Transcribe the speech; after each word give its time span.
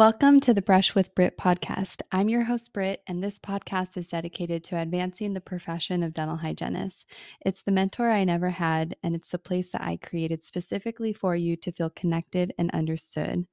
Welcome 0.00 0.40
to 0.40 0.54
the 0.54 0.62
Brush 0.62 0.94
with 0.94 1.14
Brit 1.14 1.36
podcast. 1.36 2.00
I'm 2.10 2.30
your 2.30 2.42
host, 2.42 2.72
Brit, 2.72 3.02
and 3.06 3.22
this 3.22 3.38
podcast 3.38 3.98
is 3.98 4.08
dedicated 4.08 4.64
to 4.64 4.78
advancing 4.78 5.34
the 5.34 5.42
profession 5.42 6.02
of 6.02 6.14
dental 6.14 6.38
hygienist. 6.38 7.04
It's 7.44 7.60
the 7.60 7.70
mentor 7.70 8.10
I 8.10 8.24
never 8.24 8.48
had, 8.48 8.96
and 9.02 9.14
it's 9.14 9.28
the 9.28 9.38
place 9.38 9.68
that 9.72 9.82
I 9.82 9.98
created 9.98 10.42
specifically 10.42 11.12
for 11.12 11.36
you 11.36 11.54
to 11.56 11.70
feel 11.70 11.90
connected 11.90 12.54
and 12.56 12.70
understood. 12.70 13.46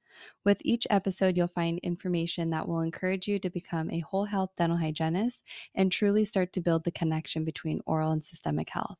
With 0.46 0.56
each 0.62 0.86
episode, 0.88 1.36
you'll 1.36 1.48
find 1.48 1.80
information 1.80 2.48
that 2.48 2.66
will 2.66 2.80
encourage 2.80 3.28
you 3.28 3.38
to 3.40 3.50
become 3.50 3.90
a 3.90 4.00
whole 4.00 4.24
health 4.24 4.52
dental 4.56 4.78
hygienist 4.78 5.42
and 5.74 5.92
truly 5.92 6.24
start 6.24 6.54
to 6.54 6.62
build 6.62 6.84
the 6.84 6.90
connection 6.92 7.44
between 7.44 7.82
oral 7.84 8.12
and 8.12 8.24
systemic 8.24 8.70
health. 8.70 8.96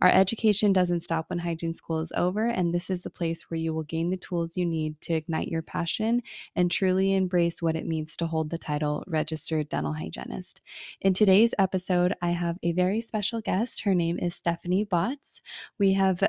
Our 0.00 0.08
education 0.08 0.72
doesn't 0.72 1.00
stop 1.00 1.26
when 1.28 1.38
hygiene 1.38 1.74
school 1.74 2.00
is 2.00 2.12
over, 2.16 2.46
and 2.46 2.74
this 2.74 2.90
is 2.90 3.02
the 3.02 3.10
place 3.10 3.42
where 3.50 3.58
you 3.58 3.72
will 3.74 3.82
gain 3.84 4.10
the 4.10 4.16
tools 4.16 4.56
you 4.56 4.66
need 4.66 5.00
to 5.02 5.14
ignite 5.14 5.48
your 5.48 5.62
passion 5.62 6.22
and 6.56 6.70
truly 6.70 7.14
embrace 7.14 7.62
what 7.62 7.76
it 7.76 7.86
means 7.86 8.16
to 8.16 8.26
hold 8.26 8.50
the 8.50 8.58
title 8.58 9.04
Registered 9.06 9.68
Dental 9.68 9.92
Hygienist. 9.92 10.60
In 11.00 11.14
today's 11.14 11.54
episode, 11.58 12.14
I 12.22 12.30
have 12.30 12.58
a 12.62 12.72
very 12.72 13.00
special 13.00 13.40
guest. 13.40 13.82
Her 13.82 13.94
name 13.94 14.18
is 14.18 14.34
Stephanie 14.34 14.84
Botts. 14.84 15.40
We 15.78 15.92
have 15.94 16.22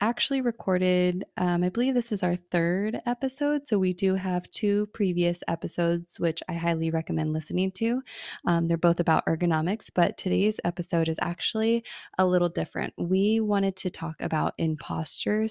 actually 0.00 0.40
recorded, 0.40 1.24
um, 1.36 1.62
I 1.62 1.68
believe 1.68 1.94
this 1.94 2.12
is 2.12 2.22
our 2.22 2.36
third 2.50 3.00
episode. 3.06 3.66
So 3.66 3.78
we 3.78 3.92
do 3.92 4.14
have 4.14 4.50
two 4.50 4.86
previous 4.92 5.42
episodes, 5.48 6.20
which 6.20 6.42
I 6.48 6.54
highly 6.54 6.90
recommend 6.90 7.32
listening 7.32 7.72
to. 7.72 8.02
Um, 8.46 8.68
they're 8.68 8.76
both 8.76 9.00
about 9.00 9.24
ergonomics, 9.26 9.90
but 9.94 10.18
today's 10.18 10.58
episode 10.64 11.08
is 11.08 11.18
actually 11.22 11.84
a 12.18 12.26
little 12.26 12.48
different. 12.48 12.92
We 12.98 13.40
wanted 13.40 13.76
to 13.76 13.90
talk 13.90 14.16
about 14.20 14.54
imposter 14.58 15.48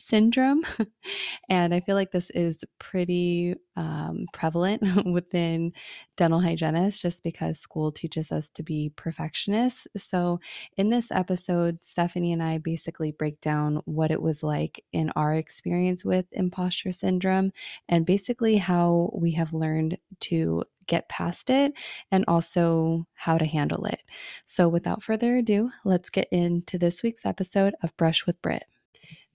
syndrome. 0.00 0.64
and 1.48 1.74
I 1.74 1.80
feel 1.80 1.94
like 1.94 2.10
this 2.10 2.30
is 2.30 2.64
pretty 2.78 3.54
um, 3.76 4.26
prevalent 4.32 4.82
within 5.06 5.72
dental 6.16 6.40
hygienists 6.40 7.00
just 7.00 7.22
because 7.22 7.58
school 7.58 7.92
teaches 7.92 8.32
us 8.32 8.48
to 8.54 8.62
be 8.62 8.92
perfectionists. 8.96 9.86
So, 9.96 10.40
in 10.76 10.90
this 10.90 11.10
episode, 11.10 11.78
Stephanie 11.82 12.32
and 12.32 12.42
I 12.42 12.58
basically 12.58 13.12
break 13.12 13.40
down 13.40 13.80
what 13.84 14.10
it 14.10 14.20
was 14.20 14.42
like 14.42 14.84
in 14.92 15.10
our 15.16 15.34
experience 15.34 16.04
with 16.04 16.26
imposter 16.32 16.92
syndrome 16.92 17.52
and 17.88 18.06
basically 18.06 18.56
how 18.56 19.10
we 19.14 19.32
have 19.32 19.52
learned 19.52 19.98
to 20.20 20.64
get 20.86 21.08
past 21.08 21.50
it 21.50 21.72
and 22.10 22.24
also 22.26 23.06
how 23.14 23.38
to 23.38 23.46
handle 23.46 23.84
it. 23.86 24.02
So, 24.44 24.68
without 24.68 25.02
further 25.02 25.36
ado, 25.36 25.70
let's 25.84 26.10
get 26.10 26.28
into 26.30 26.76
this 26.78 27.02
week's 27.02 27.24
episode 27.24 27.74
of 27.82 27.96
Brush 27.96 28.26
with 28.26 28.40
Brit. 28.42 28.64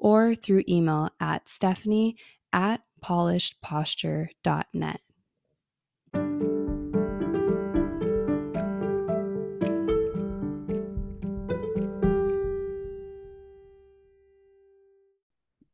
or 0.03 0.35
through 0.35 0.63
email 0.69 1.09
at 1.19 1.49
stephanie 1.49 2.15
at 2.51 2.81
polishedposture.net. 3.03 5.01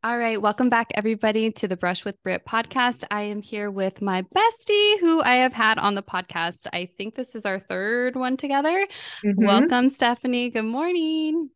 All 0.02 0.18
right, 0.18 0.42
welcome 0.42 0.70
back, 0.70 0.88
everybody, 0.96 1.52
to 1.52 1.68
the 1.68 1.76
Brush 1.76 2.06
with 2.06 2.16
Brit 2.24 2.46
podcast. 2.46 3.04
I 3.12 3.24
am 3.24 3.42
here 3.42 3.70
with 3.70 4.02
my 4.02 4.22
bestie, 4.22 5.00
who 5.02 5.22
I 5.22 5.36
have 5.36 5.52
had 5.52 5.78
on 5.78 5.94
the 5.94 6.02
podcast. 6.02 6.68
I 6.72 6.90
think 6.98 7.16
this 7.16 7.36
is 7.36 7.46
our 7.46 7.60
third 7.60 8.16
one 8.16 8.38
together. 8.38 8.88
Mm-hmm. 9.26 9.46
Welcome, 9.46 9.90
Stephanie. 9.90 10.52
Good 10.52 10.64
morning. 10.64 11.50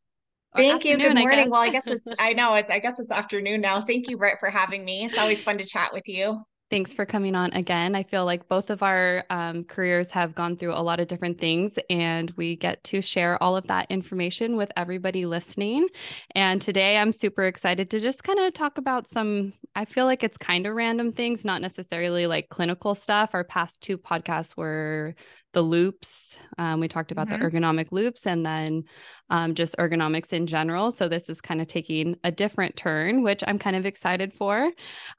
Thank 0.56 0.86
you. 0.86 0.98
Good 0.98 1.16
morning. 1.16 1.50
Well, 1.50 1.62
I 1.62 1.70
guess 1.70 1.88
it's 1.88 2.14
I 2.20 2.34
know 2.34 2.56
it's 2.56 2.70
I 2.70 2.80
guess 2.80 3.00
it's 3.00 3.12
afternoon 3.12 3.62
now. 3.62 3.82
Thank 3.82 4.10
you, 4.10 4.18
Brit, 4.18 4.38
for 4.40 4.50
having 4.50 4.86
me. 4.86 5.06
It's 5.06 5.18
always 5.18 5.42
fun 5.44 5.58
to 5.58 5.66
chat 5.66 5.94
with 5.94 6.08
you. 6.08 6.44
Thanks 6.70 6.92
for 6.92 7.06
coming 7.06 7.36
on 7.36 7.54
again. 7.54 7.94
I 7.94 8.02
feel 8.02 8.26
like 8.26 8.48
both 8.48 8.72
of 8.72 8.82
our 8.82 9.26
um, 9.30 9.64
careers 9.64 10.10
have 10.10 10.34
gone 10.34 10.58
through 10.58 10.74
a 10.74 10.82
lot 10.82 11.00
of 11.00 11.08
different 11.08 11.40
things, 11.40 11.78
and 11.88 12.32
we 12.32 12.56
get 12.56 12.84
to 12.86 13.00
share 13.00 13.42
all 13.44 13.56
of 13.56 13.68
that 13.68 13.92
information 13.92 14.56
with 14.56 14.72
everybody 14.76 15.28
listening. 15.28 15.88
And 16.34 16.60
today 16.60 16.98
I'm 16.98 17.12
super 17.12 17.44
excited 17.44 17.92
to 17.92 18.00
just 18.00 18.24
kind 18.24 18.40
of 18.40 18.54
talk 18.54 18.80
about 18.80 19.08
some, 19.08 19.54
I 19.76 19.86
feel 19.86 20.06
like 20.06 20.24
it's 20.24 20.38
kind 20.38 20.66
of 20.66 20.74
random 20.74 21.12
things, 21.12 21.46
not 21.46 21.62
necessarily 21.62 22.26
like 22.26 22.50
clinical 22.50 22.96
stuff. 22.96 23.32
Our 23.34 23.44
past 23.44 23.82
two 23.82 24.00
podcasts 24.00 24.58
were 24.58 25.14
the 25.54 25.62
loupes. 25.62 26.38
Um, 26.58 26.80
we 26.80 26.88
talked 26.88 27.12
about 27.12 27.28
mm-hmm. 27.28 27.42
the 27.42 27.50
ergonomic 27.50 27.92
loupes 27.92 28.28
and 28.28 28.46
then 28.46 28.84
um, 29.30 29.56
just 29.56 29.76
ergonomics 29.78 30.34
in 30.34 30.46
general. 30.46 30.92
So 30.92 31.08
this 31.08 31.30
is 31.30 31.42
kind 31.42 31.62
of 31.62 31.68
taking 31.68 32.16
a 32.24 32.32
different 32.32 32.76
turn, 32.76 33.24
which 33.24 33.44
I'm 33.48 33.58
kind 33.58 33.76
of 33.76 33.86
excited 33.86 34.34
for. 34.34 34.72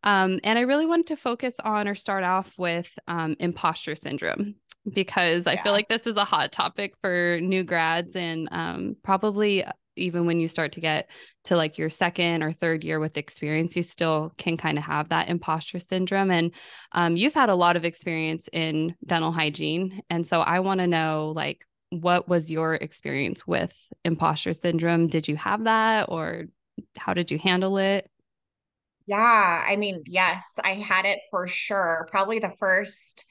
Um, 0.05 0.39
and 0.45 0.59
I 0.59 0.63
really 0.63 0.87
wanted 0.87 1.07
to 1.09 1.17
focus 1.17 1.55
on 1.65 1.89
or 1.89 1.95
start 1.95 2.25
off 2.25 2.53
with 2.59 2.89
um, 3.09 3.37
imposter 3.41 3.97
syndrome 3.97 4.57
because 4.93 5.47
yeah. 5.47 5.53
I 5.53 5.63
feel 5.63 5.73
like 5.73 5.89
this 5.89 6.07
is 6.07 6.17
a 6.17 6.25
hot 6.25 6.53
topic 6.53 6.95
for 7.01 7.39
new 7.41 7.65
grads 7.65 8.15
and 8.15 8.49
um, 8.53 8.97
probably 9.03 9.65
even 9.97 10.27
when 10.27 10.41
you 10.41 10.49
start 10.49 10.73
to 10.73 10.81
get 10.81 11.11
to 11.45 11.57
like 11.57 11.79
your 11.79 11.91
second 11.91 12.43
or 12.43 12.53
third 12.53 12.85
year 12.85 13.01
with 13.01 13.17
experience, 13.17 13.77
you 13.77 13.83
still 13.83 14.33
can 14.37 14.57
kind 14.57 14.79
of 14.79 14.85
have 14.85 15.09
that 15.11 15.29
imposter 15.29 15.79
syndrome. 15.79 16.31
And 16.31 16.53
um, 16.93 17.17
you've 17.17 17.35
had 17.35 17.49
a 17.49 17.55
lot 17.55 17.77
of 17.77 17.85
experience 17.85 18.49
in 18.53 18.95
dental 19.07 19.33
hygiene. 19.33 20.03
And 20.11 20.27
so 20.27 20.41
I 20.41 20.61
want 20.61 20.81
to 20.81 20.87
know 20.87 21.33
like, 21.35 21.67
what 21.91 22.29
was 22.29 22.51
your 22.51 22.75
experience 22.75 23.47
with 23.47 23.77
imposter 24.05 24.53
syndrome? 24.53 25.09
Did 25.09 25.29
you 25.29 25.37
have 25.37 25.65
that 25.65 26.07
or 26.09 26.45
how 26.97 27.15
did 27.15 27.31
you 27.31 27.39
handle 27.39 27.79
it? 27.79 28.11
Yeah, 29.07 29.65
I 29.67 29.77
mean, 29.77 30.03
yes, 30.07 30.59
I 30.65 30.75
had 30.75 31.05
it 31.05 31.21
for 31.31 31.47
sure. 31.47 32.09
Probably 32.11 32.39
the 32.39 32.55
first 32.59 33.27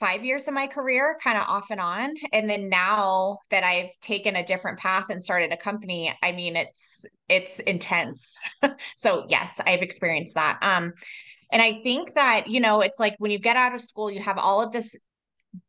five 0.00 0.24
years 0.24 0.48
of 0.48 0.54
my 0.54 0.66
career, 0.66 1.16
kind 1.22 1.38
of 1.38 1.44
off 1.48 1.70
and 1.70 1.80
on. 1.80 2.14
And 2.32 2.48
then 2.48 2.68
now 2.68 3.38
that 3.50 3.64
I've 3.64 3.90
taken 4.00 4.36
a 4.36 4.44
different 4.44 4.78
path 4.78 5.10
and 5.10 5.22
started 5.22 5.52
a 5.52 5.56
company, 5.56 6.12
I 6.22 6.32
mean, 6.32 6.56
it's 6.56 7.04
it's 7.28 7.60
intense. 7.60 8.36
so 8.96 9.26
yes, 9.28 9.60
I've 9.66 9.82
experienced 9.82 10.34
that. 10.34 10.58
Um, 10.62 10.92
and 11.52 11.62
I 11.62 11.74
think 11.82 12.14
that, 12.14 12.48
you 12.48 12.60
know, 12.60 12.80
it's 12.80 12.98
like 12.98 13.14
when 13.18 13.30
you 13.30 13.38
get 13.38 13.56
out 13.56 13.74
of 13.74 13.80
school, 13.80 14.10
you 14.10 14.20
have 14.20 14.38
all 14.38 14.62
of 14.62 14.72
this 14.72 14.96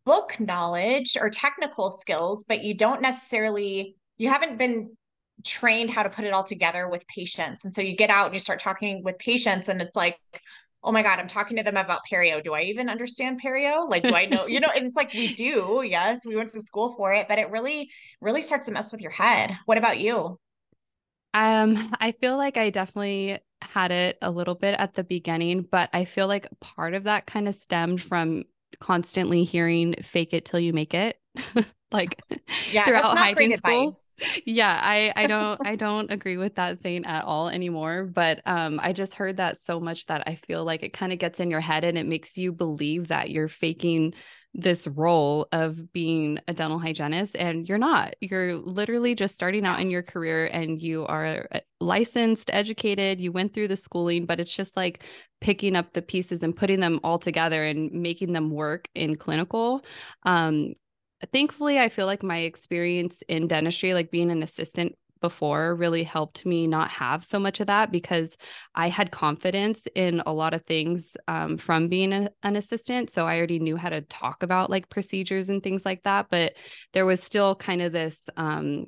book 0.05 0.39
knowledge 0.39 1.15
or 1.19 1.29
technical 1.29 1.91
skills, 1.91 2.43
but 2.47 2.63
you 2.63 2.73
don't 2.73 3.01
necessarily, 3.01 3.95
you 4.17 4.29
haven't 4.29 4.57
been 4.57 4.95
trained 5.43 5.89
how 5.89 6.03
to 6.03 6.09
put 6.09 6.25
it 6.25 6.33
all 6.33 6.43
together 6.43 6.89
with 6.89 7.07
patients. 7.07 7.65
And 7.65 7.73
so 7.73 7.81
you 7.81 7.95
get 7.95 8.09
out 8.09 8.25
and 8.25 8.33
you 8.33 8.39
start 8.39 8.59
talking 8.59 9.03
with 9.03 9.19
patients, 9.19 9.69
and 9.69 9.81
it's 9.81 9.95
like, 9.95 10.17
oh 10.85 10.91
my 10.91 11.01
God, 11.01 11.19
I'm 11.19 11.27
talking 11.27 11.57
to 11.57 11.63
them 11.63 11.77
about 11.77 12.01
perio. 12.09 12.43
Do 12.43 12.53
I 12.53 12.61
even 12.61 12.89
understand 12.89 13.41
perio? 13.43 13.89
Like, 13.89 14.03
do 14.03 14.13
I 14.13 14.25
know, 14.25 14.45
you 14.47 14.59
know, 14.59 14.69
and 14.73 14.85
it's 14.85 14.95
like 14.95 15.13
we 15.13 15.33
do. 15.33 15.83
Yes, 15.85 16.21
we 16.25 16.35
went 16.35 16.53
to 16.53 16.61
school 16.61 16.95
for 16.95 17.13
it, 17.13 17.27
but 17.27 17.39
it 17.39 17.49
really, 17.49 17.89
really 18.21 18.41
starts 18.41 18.67
to 18.67 18.71
mess 18.71 18.91
with 18.91 19.01
your 19.01 19.11
head. 19.11 19.57
What 19.65 19.77
about 19.77 19.99
you? 19.99 20.39
Um, 21.33 21.93
I 21.99 22.13
feel 22.13 22.37
like 22.37 22.55
I 22.55 22.69
definitely 22.69 23.39
had 23.61 23.91
it 23.91 24.17
a 24.21 24.31
little 24.31 24.55
bit 24.55 24.75
at 24.77 24.93
the 24.93 25.03
beginning, 25.03 25.67
but 25.69 25.89
I 25.91 26.05
feel 26.05 26.27
like 26.27 26.47
part 26.61 26.93
of 26.93 27.03
that 27.03 27.25
kind 27.25 27.47
of 27.47 27.55
stemmed 27.55 28.01
from 28.01 28.43
constantly 28.79 29.43
hearing 29.43 29.95
fake 30.01 30.33
it 30.33 30.45
till 30.45 30.59
you 30.59 30.71
make 30.71 30.93
it. 30.93 31.19
like 31.95 32.19
yeah, 32.71 32.85
throughout 32.85 33.17
hygiene 33.17 33.57
school. 33.57 33.95
Yeah, 34.45 34.79
I 34.81 35.13
I 35.15 35.27
don't 35.33 35.65
I 35.65 35.75
don't 35.75 36.11
agree 36.11 36.37
with 36.37 36.55
that 36.55 36.79
saying 36.79 37.05
at 37.05 37.23
all 37.25 37.49
anymore. 37.49 38.05
But 38.05 38.41
um, 38.45 38.79
I 38.81 38.93
just 38.93 39.15
heard 39.15 39.37
that 39.37 39.59
so 39.59 39.79
much 39.79 40.05
that 40.07 40.27
I 40.27 40.35
feel 40.35 40.63
like 40.63 40.83
it 40.83 40.93
kind 40.93 41.13
of 41.13 41.19
gets 41.19 41.39
in 41.39 41.49
your 41.49 41.61
head 41.61 41.83
and 41.83 41.97
it 41.97 42.05
makes 42.05 42.37
you 42.37 42.51
believe 42.51 43.07
that 43.07 43.29
you're 43.29 43.47
faking 43.47 44.13
this 44.57 44.87
role 44.87 45.47
of 45.51 45.91
being 45.91 46.39
a 46.47 46.53
dental 46.53 46.79
hygienist 46.79 47.35
and 47.35 47.67
you're 47.67 47.77
not 47.77 48.15
you're 48.21 48.55
literally 48.55 49.13
just 49.13 49.35
starting 49.35 49.65
out 49.65 49.81
in 49.81 49.91
your 49.91 50.01
career 50.01 50.45
and 50.45 50.81
you 50.81 51.05
are 51.07 51.45
uh, 51.51 51.59
licensed 51.81 52.49
educated 52.53 53.19
you 53.19 53.33
went 53.33 53.53
through 53.53 53.67
the 53.67 53.75
schooling 53.75 54.25
but 54.25 54.39
it's 54.39 54.55
just 54.55 54.77
like 54.77 55.03
picking 55.41 55.75
up 55.75 55.91
the 55.91 56.01
pieces 56.01 56.41
and 56.41 56.55
putting 56.55 56.79
them 56.79 57.01
all 57.03 57.19
together 57.19 57.65
and 57.65 57.91
making 57.91 58.31
them 58.31 58.49
work 58.49 58.87
in 58.95 59.17
clinical 59.17 59.83
um 60.23 60.73
thankfully 61.31 61.79
i 61.79 61.89
feel 61.89 62.05
like 62.05 62.23
my 62.23 62.39
experience 62.39 63.23
in 63.27 63.47
dentistry 63.47 63.93
like 63.93 64.11
being 64.11 64.31
an 64.31 64.43
assistant 64.43 64.95
before 65.21 65.73
really 65.73 66.03
helped 66.03 66.45
me 66.45 66.67
not 66.67 66.89
have 66.91 67.23
so 67.23 67.39
much 67.39 67.59
of 67.59 67.65
that 67.65 67.91
because 67.91 68.37
I 68.75 68.89
had 68.89 69.09
confidence 69.09 69.81
in 69.95 70.21
a 70.25 70.31
lot 70.33 70.53
of 70.53 70.63
things 70.65 71.17
um, 71.27 71.57
from 71.57 71.87
being 71.87 72.13
a, 72.13 72.29
an 72.43 72.55
assistant. 72.55 73.09
So 73.09 73.25
I 73.25 73.37
already 73.37 73.57
knew 73.57 73.75
how 73.75 73.89
to 73.89 74.01
talk 74.01 74.43
about 74.43 74.69
like 74.69 74.89
procedures 74.89 75.49
and 75.49 75.63
things 75.63 75.83
like 75.83 76.03
that. 76.03 76.27
But 76.29 76.53
there 76.93 77.07
was 77.07 77.23
still 77.23 77.55
kind 77.55 77.81
of 77.81 77.91
this 77.91 78.19
um, 78.37 78.85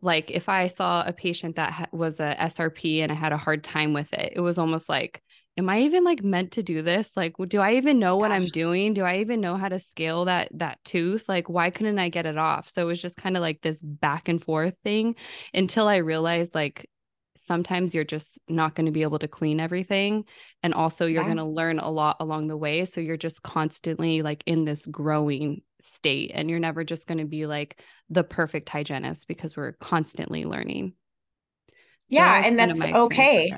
like 0.00 0.30
if 0.30 0.48
I 0.48 0.68
saw 0.68 1.04
a 1.06 1.12
patient 1.12 1.56
that 1.56 1.72
ha- 1.72 1.86
was 1.92 2.18
a 2.18 2.34
SRP 2.38 3.02
and 3.02 3.12
I 3.12 3.14
had 3.14 3.32
a 3.32 3.36
hard 3.36 3.62
time 3.62 3.92
with 3.92 4.12
it, 4.14 4.32
it 4.36 4.40
was 4.40 4.58
almost 4.58 4.88
like, 4.88 5.22
am 5.56 5.68
I 5.68 5.80
even 5.80 6.04
like 6.04 6.22
meant 6.22 6.52
to 6.52 6.62
do 6.62 6.82
this? 6.82 7.10
Like, 7.16 7.34
do 7.48 7.60
I 7.60 7.74
even 7.74 7.98
know 7.98 8.16
what 8.16 8.32
I'm 8.32 8.46
doing? 8.46 8.94
Do 8.94 9.02
I 9.04 9.18
even 9.18 9.40
know 9.40 9.56
how 9.56 9.68
to 9.68 9.78
scale 9.78 10.24
that 10.24 10.48
that 10.54 10.78
tooth? 10.84 11.24
Like, 11.28 11.48
why 11.48 11.70
couldn't 11.70 11.98
I 11.98 12.08
get 12.08 12.26
it 12.26 12.38
off? 12.38 12.68
So 12.68 12.82
it 12.82 12.86
was 12.86 13.02
just 13.02 13.16
kind 13.16 13.36
of 13.36 13.42
like 13.42 13.60
this 13.60 13.78
back 13.82 14.28
and 14.28 14.42
forth 14.42 14.74
thing 14.82 15.16
until 15.52 15.88
I 15.88 15.96
realized 15.96 16.54
like 16.54 16.88
sometimes 17.36 17.94
you're 17.94 18.04
just 18.04 18.38
not 18.48 18.74
going 18.74 18.86
to 18.86 18.92
be 18.92 19.02
able 19.02 19.18
to 19.18 19.28
clean 19.28 19.58
everything 19.58 20.24
and 20.62 20.74
also 20.74 21.06
you're 21.06 21.22
yeah. 21.22 21.26
going 21.26 21.38
to 21.38 21.44
learn 21.44 21.78
a 21.78 21.90
lot 21.90 22.16
along 22.20 22.46
the 22.46 22.56
way 22.56 22.84
so 22.84 23.00
you're 23.00 23.16
just 23.16 23.42
constantly 23.42 24.20
like 24.20 24.42
in 24.44 24.66
this 24.66 24.84
growing 24.84 25.62
state 25.80 26.30
and 26.34 26.50
you're 26.50 26.58
never 26.58 26.84
just 26.84 27.06
going 27.06 27.16
to 27.16 27.24
be 27.24 27.46
like 27.46 27.80
the 28.10 28.22
perfect 28.22 28.68
hygienist 28.68 29.26
because 29.28 29.56
we're 29.56 29.72
constantly 29.72 30.44
learning 30.44 30.92
so 31.68 31.74
yeah 32.10 32.42
and 32.44 32.58
that's 32.58 32.84
okay 32.84 33.50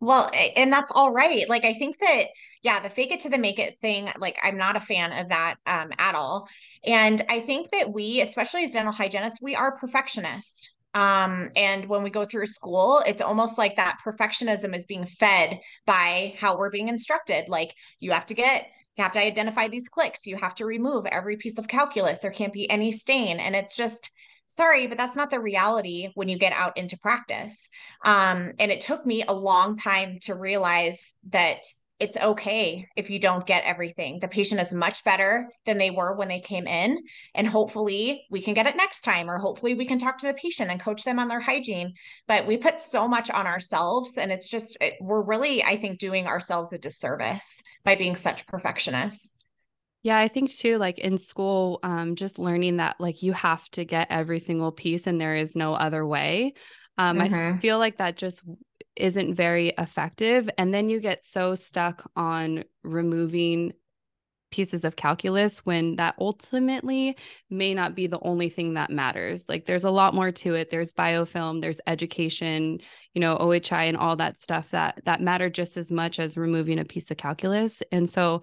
well, 0.00 0.30
and 0.56 0.72
that's 0.72 0.92
all 0.94 1.12
right. 1.12 1.48
Like, 1.48 1.64
I 1.64 1.74
think 1.74 1.98
that, 1.98 2.24
yeah, 2.62 2.80
the 2.80 2.90
fake 2.90 3.12
it 3.12 3.20
to 3.20 3.30
the 3.30 3.38
make 3.38 3.58
it 3.58 3.78
thing, 3.78 4.08
like, 4.18 4.38
I'm 4.42 4.58
not 4.58 4.76
a 4.76 4.80
fan 4.80 5.12
of 5.12 5.28
that 5.30 5.56
um, 5.66 5.90
at 5.98 6.14
all. 6.14 6.48
And 6.84 7.22
I 7.28 7.40
think 7.40 7.70
that 7.70 7.92
we, 7.92 8.20
especially 8.20 8.64
as 8.64 8.72
dental 8.72 8.92
hygienists, 8.92 9.40
we 9.40 9.54
are 9.56 9.78
perfectionists. 9.78 10.70
Um, 10.94 11.50
and 11.56 11.86
when 11.86 12.02
we 12.02 12.10
go 12.10 12.24
through 12.24 12.46
school, 12.46 13.02
it's 13.06 13.22
almost 13.22 13.58
like 13.58 13.76
that 13.76 13.98
perfectionism 14.04 14.76
is 14.76 14.86
being 14.86 15.06
fed 15.06 15.58
by 15.86 16.34
how 16.38 16.56
we're 16.56 16.70
being 16.70 16.88
instructed. 16.88 17.48
Like, 17.48 17.74
you 17.98 18.12
have 18.12 18.26
to 18.26 18.34
get, 18.34 18.66
you 18.96 19.02
have 19.02 19.12
to 19.12 19.20
identify 19.20 19.68
these 19.68 19.88
clicks, 19.88 20.26
you 20.26 20.36
have 20.36 20.54
to 20.56 20.66
remove 20.66 21.06
every 21.06 21.36
piece 21.36 21.58
of 21.58 21.66
calculus, 21.66 22.20
there 22.20 22.30
can't 22.30 22.52
be 22.52 22.70
any 22.70 22.92
stain. 22.92 23.40
And 23.40 23.56
it's 23.56 23.76
just, 23.76 24.10
sorry, 24.46 24.86
but 24.86 24.98
that's 24.98 25.16
not 25.16 25.30
the 25.30 25.40
reality 25.40 26.10
when 26.14 26.28
you 26.28 26.38
get 26.38 26.52
out 26.52 26.76
into 26.76 26.98
practice. 26.98 27.68
Um, 28.04 28.52
and 28.58 28.70
it 28.70 28.80
took 28.80 29.04
me 29.04 29.24
a 29.26 29.34
long 29.34 29.76
time 29.76 30.18
to 30.22 30.34
realize 30.34 31.14
that 31.30 31.64
it's 32.00 32.16
okay 32.16 32.88
if 32.96 33.08
you 33.08 33.20
don't 33.20 33.46
get 33.46 33.64
everything. 33.64 34.18
The 34.18 34.28
patient 34.28 34.60
is 34.60 34.74
much 34.74 35.04
better 35.04 35.48
than 35.64 35.78
they 35.78 35.90
were 35.90 36.16
when 36.16 36.28
they 36.28 36.40
came 36.40 36.66
in. 36.66 36.98
And 37.34 37.46
hopefully 37.46 38.24
we 38.30 38.42
can 38.42 38.52
get 38.52 38.66
it 38.66 38.76
next 38.76 39.02
time, 39.02 39.30
or 39.30 39.38
hopefully 39.38 39.74
we 39.74 39.86
can 39.86 39.98
talk 39.98 40.18
to 40.18 40.26
the 40.26 40.34
patient 40.34 40.70
and 40.70 40.80
coach 40.80 41.04
them 41.04 41.20
on 41.20 41.28
their 41.28 41.40
hygiene. 41.40 41.94
But 42.26 42.46
we 42.46 42.56
put 42.56 42.80
so 42.80 43.06
much 43.06 43.30
on 43.30 43.46
ourselves, 43.46 44.18
and 44.18 44.32
it's 44.32 44.48
just, 44.48 44.76
it, 44.80 44.94
we're 45.00 45.22
really, 45.22 45.62
I 45.62 45.76
think, 45.76 45.98
doing 45.98 46.26
ourselves 46.26 46.72
a 46.72 46.78
disservice 46.78 47.62
by 47.84 47.94
being 47.94 48.16
such 48.16 48.46
perfectionists. 48.48 49.36
Yeah, 50.04 50.18
I 50.18 50.28
think 50.28 50.52
too, 50.52 50.76
like 50.76 50.98
in 50.98 51.16
school, 51.16 51.80
um, 51.82 52.14
just 52.14 52.38
learning 52.38 52.76
that 52.76 53.00
like 53.00 53.22
you 53.22 53.32
have 53.32 53.66
to 53.70 53.86
get 53.86 54.08
every 54.10 54.38
single 54.38 54.70
piece 54.70 55.06
and 55.06 55.18
there 55.18 55.34
is 55.34 55.56
no 55.56 55.72
other 55.72 56.06
way. 56.06 56.52
Um, 56.98 57.18
mm-hmm. 57.18 57.56
I 57.56 57.58
feel 57.58 57.78
like 57.78 57.96
that 57.96 58.18
just 58.18 58.42
isn't 58.96 59.34
very 59.34 59.68
effective. 59.78 60.48
And 60.58 60.74
then 60.74 60.90
you 60.90 61.00
get 61.00 61.24
so 61.24 61.54
stuck 61.54 62.08
on 62.14 62.64
removing 62.82 63.72
pieces 64.50 64.84
of 64.84 64.94
calculus 64.94 65.60
when 65.64 65.96
that 65.96 66.14
ultimately 66.20 67.16
may 67.48 67.72
not 67.72 67.94
be 67.94 68.06
the 68.06 68.20
only 68.20 68.50
thing 68.50 68.74
that 68.74 68.90
matters. 68.90 69.46
Like 69.48 69.64
there's 69.64 69.84
a 69.84 69.90
lot 69.90 70.14
more 70.14 70.30
to 70.30 70.54
it. 70.54 70.68
There's 70.70 70.92
biofilm, 70.92 71.62
there's 71.62 71.80
education, 71.86 72.78
you 73.14 73.20
know, 73.20 73.38
OHI 73.38 73.88
and 73.88 73.96
all 73.96 74.16
that 74.16 74.38
stuff 74.38 74.70
that 74.70 75.00
that 75.06 75.22
matter 75.22 75.48
just 75.48 75.78
as 75.78 75.90
much 75.90 76.20
as 76.20 76.36
removing 76.36 76.78
a 76.78 76.84
piece 76.84 77.10
of 77.10 77.16
calculus. 77.16 77.82
And 77.90 78.08
so 78.08 78.42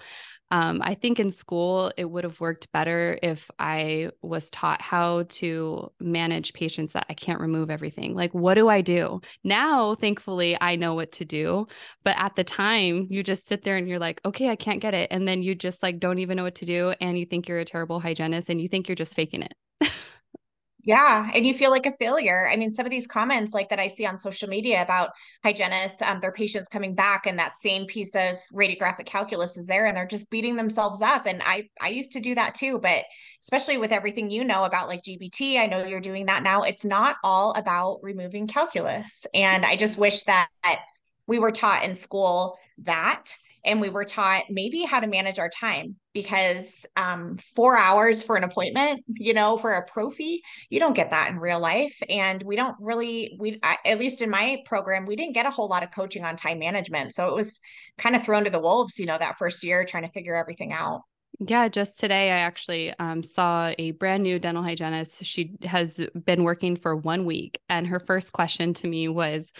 um, 0.52 0.82
I 0.84 0.96
think 0.96 1.20
in 1.20 1.32
school, 1.32 1.92
it 1.98 2.06
would 2.06 2.26
have 2.26 2.40
worked 2.42 2.72
better 2.74 3.18
if 3.24 3.50
I 3.58 4.12
was 4.22 4.50
taught 4.52 4.82
how 4.82 5.24
to 5.24 5.92
manage 6.00 6.54
patients 6.54 6.94
that 6.94 7.06
I 7.10 7.14
can't 7.14 7.40
remove 7.40 7.70
everything. 7.70 8.14
Like, 8.14 8.34
what 8.34 8.56
do 8.56 8.68
I 8.68 8.82
do? 8.82 9.22
Now, 9.44 9.96
thankfully, 9.96 10.58
I 10.60 10.76
know 10.76 10.94
what 10.94 11.14
to 11.14 11.26
do. 11.26 11.68
But 12.04 12.18
at 12.18 12.36
the 12.36 12.44
time, 12.44 13.08
you 13.10 13.24
just 13.24 13.48
sit 13.48 13.64
there 13.64 13.78
and 13.78 13.88
you're 13.88 14.00
like, 14.00 14.22
okay, 14.26 14.50
I 14.50 14.56
can't 14.58 14.82
get 14.82 14.94
it. 14.94 15.10
And 15.12 15.28
then 15.28 15.42
you 15.42 15.56
just 15.56 15.82
like 15.82 16.00
don't 16.00 16.20
even 16.20 16.36
know 16.38 16.44
what 16.44 16.56
to 16.56 16.66
do. 16.66 16.94
And 17.02 17.18
you 17.18 17.26
think 17.26 17.48
you're 17.48 17.60
a 17.60 17.66
terrible 17.66 18.00
hygienist 18.00 18.50
and 18.50 18.62
you 18.62 18.68
think 18.68 18.88
you're 18.88 18.96
just 18.96 19.16
faking 19.16 19.44
it. 19.44 19.54
Yeah, 20.84 21.30
and 21.36 21.46
you 21.46 21.54
feel 21.54 21.70
like 21.70 21.86
a 21.86 21.92
failure. 21.92 22.48
I 22.50 22.56
mean, 22.56 22.72
some 22.72 22.88
of 22.88 22.90
these 22.90 23.06
comments 23.06 23.54
like 23.54 23.70
that 23.70 23.80
I 23.80 23.88
see 23.88 24.06
on 24.06 24.18
social 24.18 24.50
media 24.50 24.82
about 24.82 25.12
hygienists, 25.44 26.02
um, 26.02 26.20
their 26.20 26.32
patients 26.32 26.70
coming 26.70 26.96
back 26.96 27.28
and 27.28 27.38
that 27.38 27.54
same 27.54 27.86
piece 27.86 28.16
of 28.16 28.38
radiographic 28.52 29.06
calculus 29.06 29.58
is 29.58 29.68
there 29.68 29.86
and 29.86 29.96
they're 29.96 30.08
just 30.08 30.32
beating 30.32 30.56
themselves 30.56 31.04
up. 31.04 31.28
And 31.28 31.44
I 31.46 31.70
I 31.80 31.90
used 31.90 32.14
to 32.14 32.20
do 32.20 32.34
that 32.34 32.56
too, 32.56 32.80
but 32.80 33.06
especially 33.44 33.78
with 33.78 33.92
everything 33.92 34.32
you 34.32 34.44
know 34.44 34.64
about 34.64 34.88
like 34.88 35.04
GBT, 35.04 35.60
I 35.60 35.68
know 35.68 35.86
you're 35.86 36.00
doing 36.00 36.26
that 36.26 36.42
now. 36.42 36.64
It's 36.64 36.86
not 36.86 37.18
all 37.24 37.52
about 37.54 38.00
removing 38.02 38.48
calculus. 38.48 39.26
And 39.36 39.64
I 39.66 39.76
just 39.76 40.00
wish 40.00 40.24
that 40.24 40.48
we 41.28 41.40
were 41.40 41.52
taught 41.52 41.84
in 41.84 41.96
school 41.96 42.58
that 42.80 43.26
and 43.64 43.82
we 43.82 43.90
were 43.90 44.06
taught 44.06 44.44
maybe 44.50 44.84
how 44.84 45.00
to 45.00 45.08
manage 45.08 45.40
our 45.40 45.50
time 45.50 45.96
because 46.14 46.86
um, 46.96 47.38
four 47.56 47.78
hours 47.78 48.22
for 48.22 48.36
an 48.36 48.44
appointment 48.44 49.04
you 49.08 49.34
know 49.34 49.58
for 49.58 49.72
a 49.72 49.86
prophy 49.86 50.42
you 50.70 50.80
don't 50.80 50.96
get 50.96 51.12
that 51.12 51.30
in 51.30 51.38
real 51.38 51.60
life. 51.60 51.98
And 52.10 52.42
we 52.44 52.56
don't 52.56 52.76
really 52.80 53.36
we 53.40 53.60
at 53.64 54.00
least 54.00 54.22
in 54.22 54.30
my 54.30 54.58
program 54.66 55.06
we 55.06 55.16
didn't 55.16 55.34
get 55.34 55.46
a 55.46 55.52
whole 55.52 55.68
lot 55.68 55.84
of 55.84 55.92
coaching 55.92 56.24
on 56.24 56.36
time 56.36 56.60
management. 56.60 57.14
So 57.14 57.28
it 57.28 57.36
was 57.36 57.60
kind 57.98 58.16
of 58.16 58.24
thrown 58.24 58.44
to 58.46 58.50
the 58.50 58.60
wolves 58.60 59.00
you 59.00 59.06
know 59.06 59.18
that 59.18 59.38
first 59.38 59.64
year 59.64 59.86
trying 59.86 60.04
to 60.04 60.12
figure 60.12 60.36
everything 60.36 60.74
out. 60.74 61.02
Yeah, 61.40 61.70
just 61.70 62.00
today 62.00 62.30
I 62.30 62.40
actually 62.40 62.94
um, 63.00 63.24
saw 63.24 63.74
a 63.80 63.92
brand 63.92 64.22
new 64.22 64.38
dental 64.38 64.62
hygienist. 64.62 65.24
She 65.26 65.54
has 65.64 66.00
been 66.26 66.44
working 66.44 66.76
for 66.76 66.96
one 66.96 67.26
week, 67.26 67.60
and 67.68 67.88
her 67.88 68.00
first 68.00 68.32
question 68.32 68.76
to 68.76 68.88
me 68.88 69.08
was, 69.08 69.52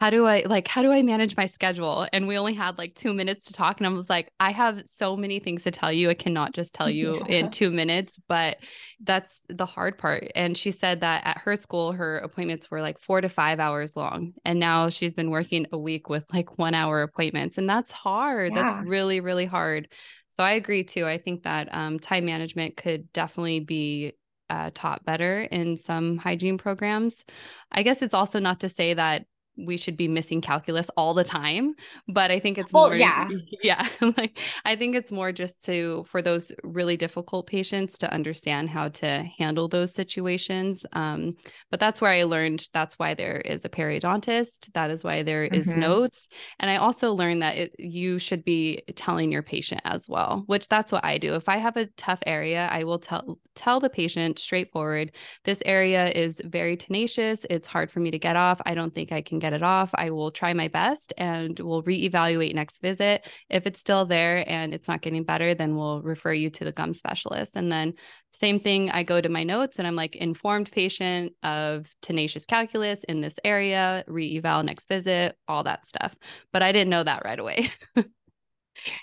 how 0.00 0.10
do 0.10 0.26
I 0.26 0.42
like 0.46 0.68
how 0.68 0.82
do 0.82 0.92
I 0.92 1.02
manage 1.02 1.36
my 1.36 1.46
schedule? 1.46 2.06
And 2.12 2.28
we 2.28 2.38
only 2.38 2.54
had 2.54 2.78
like 2.78 2.94
2 2.94 3.12
minutes 3.12 3.46
to 3.46 3.52
talk 3.52 3.80
and 3.80 3.86
I 3.86 3.90
was 3.90 4.08
like 4.08 4.32
I 4.38 4.52
have 4.52 4.82
so 4.86 5.16
many 5.16 5.40
things 5.40 5.64
to 5.64 5.72
tell 5.72 5.92
you. 5.92 6.08
I 6.08 6.14
cannot 6.14 6.54
just 6.54 6.72
tell 6.74 6.88
you 7.00 7.22
yeah. 7.28 7.36
in 7.36 7.50
2 7.50 7.70
minutes, 7.70 8.18
but 8.28 8.58
that's 9.00 9.40
the 9.48 9.66
hard 9.66 9.98
part. 9.98 10.30
And 10.36 10.56
she 10.56 10.70
said 10.70 11.00
that 11.00 11.26
at 11.26 11.38
her 11.38 11.56
school 11.56 11.92
her 11.92 12.18
appointments 12.18 12.70
were 12.70 12.80
like 12.80 13.00
4 13.00 13.22
to 13.22 13.28
5 13.28 13.58
hours 13.58 13.96
long 13.96 14.34
and 14.44 14.60
now 14.60 14.88
she's 14.88 15.14
been 15.14 15.30
working 15.30 15.66
a 15.72 15.78
week 15.78 16.08
with 16.08 16.24
like 16.32 16.58
1 16.58 16.74
hour 16.74 17.02
appointments 17.02 17.58
and 17.58 17.68
that's 17.68 17.90
hard. 17.90 18.52
Yeah. 18.54 18.62
That's 18.62 18.86
really 18.86 19.20
really 19.20 19.46
hard. 19.46 19.88
So 20.30 20.44
I 20.44 20.52
agree 20.52 20.84
too. 20.84 21.04
I 21.04 21.18
think 21.18 21.42
that 21.42 21.68
um, 21.72 21.98
time 21.98 22.24
management 22.24 22.76
could 22.76 23.12
definitely 23.12 23.58
be 23.58 24.12
uh, 24.48 24.70
taught 24.72 25.04
better 25.04 25.42
in 25.42 25.76
some 25.76 26.16
hygiene 26.16 26.56
programs. 26.56 27.24
I 27.72 27.82
guess 27.82 28.02
it's 28.02 28.14
also 28.14 28.38
not 28.38 28.60
to 28.60 28.68
say 28.68 28.94
that 28.94 29.26
we 29.58 29.76
should 29.76 29.96
be 29.96 30.08
missing 30.08 30.40
calculus 30.40 30.88
all 30.96 31.14
the 31.14 31.24
time 31.24 31.74
but 32.06 32.30
i 32.30 32.38
think 32.38 32.58
it's 32.58 32.72
well, 32.72 32.88
more 32.88 32.96
yeah 32.96 33.28
yeah 33.62 33.88
like 34.16 34.38
i 34.64 34.76
think 34.76 34.94
it's 34.94 35.10
more 35.10 35.32
just 35.32 35.64
to 35.64 36.04
for 36.08 36.22
those 36.22 36.52
really 36.62 36.96
difficult 36.96 37.46
patients 37.46 37.98
to 37.98 38.12
understand 38.12 38.70
how 38.70 38.88
to 38.88 39.24
handle 39.38 39.68
those 39.68 39.92
situations 39.92 40.86
um, 40.92 41.34
but 41.70 41.80
that's 41.80 42.00
where 42.00 42.10
i 42.10 42.22
learned 42.22 42.68
that's 42.72 42.98
why 42.98 43.14
there 43.14 43.40
is 43.40 43.64
a 43.64 43.68
periodontist 43.68 44.72
that 44.74 44.90
is 44.90 45.02
why 45.02 45.22
there 45.22 45.44
is 45.44 45.66
mm-hmm. 45.66 45.80
notes 45.80 46.28
and 46.60 46.70
i 46.70 46.76
also 46.76 47.12
learned 47.12 47.42
that 47.42 47.56
it, 47.56 47.74
you 47.78 48.18
should 48.18 48.44
be 48.44 48.82
telling 48.94 49.32
your 49.32 49.42
patient 49.42 49.80
as 49.84 50.08
well 50.08 50.44
which 50.46 50.68
that's 50.68 50.92
what 50.92 51.04
i 51.04 51.18
do 51.18 51.34
if 51.34 51.48
i 51.48 51.56
have 51.56 51.76
a 51.76 51.86
tough 51.96 52.20
area 52.26 52.68
i 52.70 52.84
will 52.84 52.98
tell 52.98 53.38
tell 53.54 53.80
the 53.80 53.90
patient 53.90 54.38
straightforward 54.38 55.10
this 55.44 55.60
area 55.66 56.10
is 56.12 56.40
very 56.44 56.76
tenacious 56.76 57.44
it's 57.50 57.66
hard 57.66 57.90
for 57.90 57.98
me 57.98 58.10
to 58.10 58.18
get 58.18 58.36
off 58.36 58.60
i 58.66 58.74
don't 58.74 58.94
think 58.94 59.10
i 59.10 59.20
can 59.20 59.40
get 59.40 59.47
get 59.48 59.56
it 59.56 59.62
off. 59.62 59.90
I 59.94 60.10
will 60.10 60.30
try 60.30 60.52
my 60.52 60.68
best 60.68 61.14
and 61.16 61.58
we'll 61.58 61.82
reevaluate 61.82 62.54
next 62.54 62.82
visit. 62.82 63.26
If 63.48 63.66
it's 63.66 63.80
still 63.80 64.04
there 64.04 64.44
and 64.46 64.74
it's 64.74 64.88
not 64.88 65.00
getting 65.00 65.24
better, 65.24 65.54
then 65.54 65.74
we'll 65.74 66.02
refer 66.02 66.32
you 66.32 66.50
to 66.50 66.64
the 66.64 66.72
gum 66.72 66.92
specialist. 66.92 67.52
And 67.56 67.72
then 67.72 67.94
same 68.30 68.60
thing, 68.60 68.90
I 68.90 69.04
go 69.04 69.20
to 69.20 69.28
my 69.28 69.44
notes 69.44 69.78
and 69.78 69.88
I'm 69.88 69.96
like 69.96 70.16
informed 70.16 70.70
patient 70.70 71.32
of 71.42 71.90
tenacious 72.02 72.44
calculus 72.44 73.04
in 73.04 73.22
this 73.22 73.36
area, 73.42 74.04
re-eval 74.06 74.64
next 74.64 74.86
visit, 74.86 75.36
all 75.48 75.64
that 75.64 75.88
stuff. 75.88 76.14
But 76.52 76.62
I 76.62 76.72
didn't 76.72 76.90
know 76.90 77.04
that 77.04 77.24
right 77.24 77.38
away. 77.38 77.70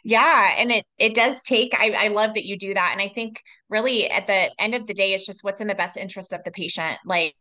Yeah, 0.03 0.55
and 0.57 0.71
it 0.71 0.85
it 0.97 1.13
does 1.15 1.43
take 1.43 1.73
I, 1.77 2.05
I 2.05 2.07
love 2.09 2.33
that 2.35 2.45
you 2.45 2.57
do 2.57 2.73
that. 2.73 2.89
And 2.93 3.01
I 3.01 3.07
think 3.07 3.41
really 3.69 4.09
at 4.09 4.27
the 4.27 4.51
end 4.59 4.75
of 4.75 4.87
the 4.87 4.93
day, 4.93 5.13
it's 5.13 5.25
just 5.25 5.43
what's 5.43 5.61
in 5.61 5.67
the 5.67 5.75
best 5.75 5.97
interest 5.97 6.33
of 6.33 6.43
the 6.43 6.51
patient. 6.51 6.97
Like, 7.05 7.35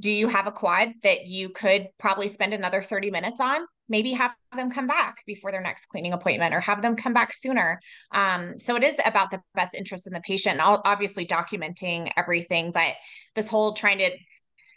do 0.00 0.10
you 0.10 0.28
have 0.28 0.46
a 0.46 0.52
quad 0.52 0.90
that 1.02 1.26
you 1.26 1.50
could 1.50 1.88
probably 1.98 2.28
spend 2.28 2.54
another 2.54 2.82
30 2.82 3.10
minutes 3.10 3.40
on? 3.40 3.60
Maybe 3.90 4.12
have 4.12 4.32
them 4.54 4.70
come 4.70 4.86
back 4.86 5.22
before 5.26 5.50
their 5.50 5.62
next 5.62 5.86
cleaning 5.86 6.12
appointment 6.12 6.54
or 6.54 6.60
have 6.60 6.82
them 6.82 6.94
come 6.94 7.14
back 7.14 7.32
sooner. 7.32 7.80
Um, 8.12 8.58
so 8.58 8.76
it 8.76 8.82
is 8.84 8.96
about 9.06 9.30
the 9.30 9.40
best 9.54 9.74
interest 9.74 10.06
in 10.06 10.12
the 10.12 10.20
patient, 10.20 10.60
and 10.60 10.80
obviously 10.84 11.26
documenting 11.26 12.10
everything, 12.16 12.70
but 12.72 12.94
this 13.34 13.48
whole 13.48 13.72
trying 13.72 13.98
to 13.98 14.10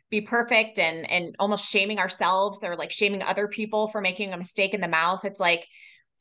be 0.09 0.21
perfect 0.21 0.77
and 0.77 1.09
and 1.09 1.35
almost 1.39 1.71
shaming 1.71 1.99
ourselves 1.99 2.63
or 2.63 2.75
like 2.75 2.91
shaming 2.91 3.21
other 3.21 3.47
people 3.47 3.87
for 3.87 4.01
making 4.01 4.33
a 4.33 4.37
mistake 4.37 4.73
in 4.73 4.81
the 4.81 4.87
mouth. 4.87 5.23
It's 5.23 5.39
like 5.39 5.65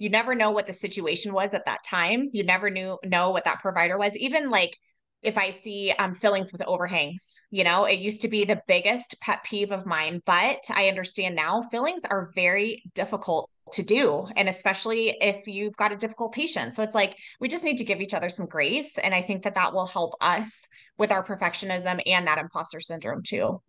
you 0.00 0.08
never 0.08 0.34
know 0.34 0.50
what 0.50 0.66
the 0.66 0.72
situation 0.72 1.34
was 1.34 1.52
at 1.52 1.66
that 1.66 1.84
time. 1.84 2.30
You 2.32 2.42
never 2.42 2.70
knew 2.70 2.98
know 3.04 3.30
what 3.30 3.44
that 3.44 3.60
provider 3.60 3.98
was. 3.98 4.16
Even 4.16 4.48
like 4.48 4.76
if 5.22 5.36
I 5.36 5.50
see 5.50 5.92
um, 5.98 6.14
fillings 6.14 6.50
with 6.50 6.66
overhangs, 6.66 7.36
you 7.50 7.64
know, 7.64 7.84
it 7.84 7.98
used 7.98 8.22
to 8.22 8.28
be 8.28 8.46
the 8.46 8.62
biggest 8.66 9.20
pet 9.20 9.44
peeve 9.44 9.72
of 9.72 9.84
mine, 9.84 10.22
but 10.24 10.60
I 10.70 10.88
understand 10.88 11.36
now 11.36 11.60
fillings 11.60 12.02
are 12.06 12.32
very 12.34 12.82
difficult 12.94 13.50
to 13.74 13.82
do. 13.82 14.26
And 14.36 14.48
especially 14.48 15.14
if 15.20 15.46
you've 15.46 15.76
got 15.76 15.92
a 15.92 15.96
difficult 15.96 16.32
patient. 16.32 16.74
So 16.74 16.82
it's 16.82 16.94
like 16.94 17.14
we 17.38 17.48
just 17.48 17.62
need 17.62 17.76
to 17.76 17.84
give 17.84 18.00
each 18.00 18.14
other 18.14 18.30
some 18.30 18.46
grace. 18.46 18.96
And 18.96 19.14
I 19.14 19.20
think 19.20 19.42
that 19.42 19.54
that 19.56 19.74
will 19.74 19.86
help 19.86 20.14
us 20.22 20.66
with 20.96 21.12
our 21.12 21.22
perfectionism 21.22 22.00
and 22.06 22.26
that 22.26 22.38
imposter 22.38 22.80
syndrome 22.80 23.22
too. 23.22 23.60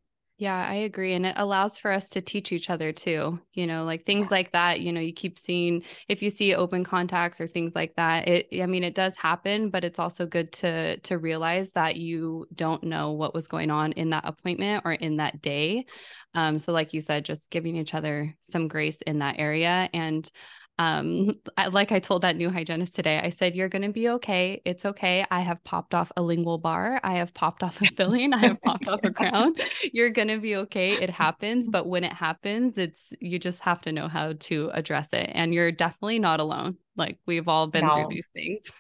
Yeah, 0.42 0.66
I 0.68 0.74
agree. 0.74 1.14
And 1.14 1.24
it 1.28 1.36
allows 1.38 1.78
for 1.78 1.92
us 1.92 2.10
to 2.10 2.20
teach 2.20 2.52
each 2.52 2.72
other 2.72 2.92
too. 2.92 3.40
You 3.54 3.68
know, 3.68 3.84
like 3.84 4.06
things 4.08 4.26
yeah. 4.26 4.38
like 4.38 4.52
that, 4.54 4.82
you 4.82 4.92
know, 4.92 5.00
you 5.00 5.14
keep 5.14 5.38
seeing 5.38 5.84
if 6.10 6.24
you 6.24 6.32
see 6.32 6.56
open 6.56 6.84
contacts 6.84 7.40
or 7.40 7.48
things 7.48 7.74
like 7.76 7.94
that, 7.98 8.28
it 8.28 8.48
I 8.60 8.66
mean 8.66 8.84
it 8.84 8.96
does 8.96 9.16
happen, 9.16 9.70
but 9.70 9.84
it's 9.84 10.00
also 10.00 10.26
good 10.26 10.52
to 10.54 10.98
to 11.02 11.20
realize 11.20 11.70
that 11.74 11.98
you 11.98 12.48
don't 12.56 12.82
know 12.82 13.12
what 13.12 13.36
was 13.36 13.46
going 13.46 13.70
on 13.70 13.92
in 13.92 14.10
that 14.10 14.24
appointment 14.26 14.82
or 14.84 14.94
in 14.94 15.18
that 15.18 15.44
day. 15.44 15.86
Um, 16.34 16.58
so 16.58 16.72
like 16.72 16.92
you 16.92 17.02
said, 17.02 17.24
just 17.24 17.52
giving 17.52 17.76
each 17.76 17.94
other 17.94 18.36
some 18.40 18.68
grace 18.68 18.98
in 19.06 19.20
that 19.20 19.36
area. 19.38 19.92
And 19.94 20.28
um, 20.80 21.40
like 21.72 21.92
I 21.92 22.00
told 22.00 22.24
that 22.24 22.36
new 22.36 22.50
hygienist 22.50 22.96
today, 22.96 23.20
I 23.20 23.30
said, 23.30 23.56
You're 23.56 23.70
going 23.70 23.82
to 23.84 23.92
be 23.92 24.10
okay. 24.10 24.62
It's 24.66 24.86
okay. 24.86 25.26
I 25.30 25.42
have 25.42 25.64
popped 25.64 25.94
off 25.94 26.12
a 26.18 26.22
lingual 26.22 26.58
bar. 26.58 27.00
I 27.04 27.18
have 27.18 27.34
popped 27.34 27.64
off 27.64 27.82
a 27.82 27.86
filling. 27.98 28.34
I 28.34 28.40
have 28.40 28.62
popped 28.62 28.88
off 28.88 29.02
a 29.04 29.12
crown. 29.12 29.56
You're 29.94 30.10
going 30.10 30.30
to 30.30 30.40
be 30.40 30.56
okay. 30.58 30.94
It 30.94 31.10
happens. 31.10 31.68
But 31.68 31.88
when 31.88 32.04
it 32.04 32.14
happens, 32.14 32.78
it's 32.78 33.14
you 33.20 33.40
just 33.40 33.60
have 33.60 33.82
to 33.82 33.92
know 33.92 34.08
how 34.08 34.34
to 34.34 34.72
address 34.74 35.10
it. 35.14 35.32
And 35.34 35.54
you're 35.54 35.72
definitely 35.72 36.20
not 36.20 36.40
alone. 36.40 36.78
Like 36.96 37.20
we've 37.26 37.48
all 37.48 37.68
been 37.68 37.86
no. 37.86 37.96
through 37.96 38.10
these 38.10 38.28
things. 38.34 38.72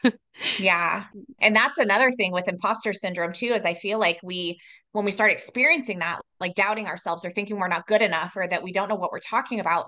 yeah. 0.59 1.05
And 1.39 1.55
that's 1.55 1.77
another 1.77 2.11
thing 2.11 2.31
with 2.31 2.47
imposter 2.47 2.93
syndrome, 2.93 3.33
too, 3.33 3.53
is 3.53 3.65
I 3.65 3.73
feel 3.73 3.99
like 3.99 4.19
we, 4.23 4.59
when 4.91 5.05
we 5.05 5.11
start 5.11 5.31
experiencing 5.31 5.99
that, 5.99 6.19
like 6.39 6.55
doubting 6.55 6.87
ourselves 6.87 7.23
or 7.23 7.29
thinking 7.29 7.57
we're 7.57 7.69
not 7.69 7.87
good 7.87 8.01
enough 8.01 8.35
or 8.35 8.47
that 8.47 8.63
we 8.63 8.73
don't 8.73 8.89
know 8.89 8.95
what 8.95 9.11
we're 9.11 9.19
talking 9.19 9.59
about, 9.59 9.87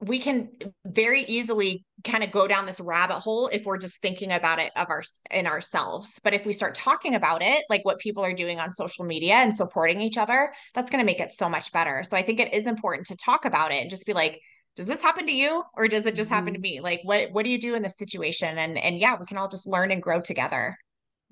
we 0.00 0.18
can 0.18 0.48
very 0.84 1.22
easily 1.24 1.84
kind 2.02 2.22
of 2.22 2.30
go 2.30 2.46
down 2.46 2.66
this 2.66 2.80
rabbit 2.80 3.20
hole 3.20 3.48
if 3.52 3.64
we're 3.64 3.78
just 3.78 4.02
thinking 4.02 4.32
about 4.32 4.58
it 4.58 4.72
of 4.76 4.88
our 4.90 5.02
in 5.30 5.46
ourselves. 5.46 6.20
But 6.22 6.34
if 6.34 6.44
we 6.44 6.52
start 6.52 6.74
talking 6.74 7.14
about 7.14 7.42
it 7.42 7.64
like 7.70 7.84
what 7.84 7.98
people 7.98 8.24
are 8.24 8.34
doing 8.34 8.60
on 8.60 8.72
social 8.72 9.04
media 9.04 9.34
and 9.34 9.54
supporting 9.54 10.00
each 10.00 10.18
other 10.18 10.52
that's 10.74 10.90
going 10.90 11.00
to 11.00 11.06
make 11.06 11.20
it 11.20 11.32
so 11.32 11.48
much 11.48 11.72
better. 11.72 12.02
So 12.04 12.16
i 12.16 12.22
think 12.22 12.40
it 12.40 12.52
is 12.52 12.66
important 12.66 13.06
to 13.08 13.16
talk 13.16 13.44
about 13.44 13.72
it 13.72 13.80
and 13.80 13.90
just 13.90 14.06
be 14.06 14.12
like 14.12 14.40
does 14.76 14.88
this 14.88 15.02
happen 15.02 15.26
to 15.26 15.32
you 15.32 15.62
or 15.76 15.86
does 15.86 16.04
it 16.04 16.16
just 16.16 16.28
mm-hmm. 16.28 16.34
happen 16.34 16.54
to 16.54 16.60
me? 16.60 16.80
Like 16.80 17.00
what 17.04 17.30
what 17.32 17.44
do 17.44 17.50
you 17.50 17.60
do 17.60 17.74
in 17.74 17.82
this 17.82 17.96
situation? 17.96 18.58
And 18.58 18.76
and 18.76 18.98
yeah 18.98 19.16
we 19.18 19.26
can 19.26 19.38
all 19.38 19.48
just 19.48 19.66
learn 19.66 19.90
and 19.90 20.02
grow 20.02 20.20
together 20.20 20.76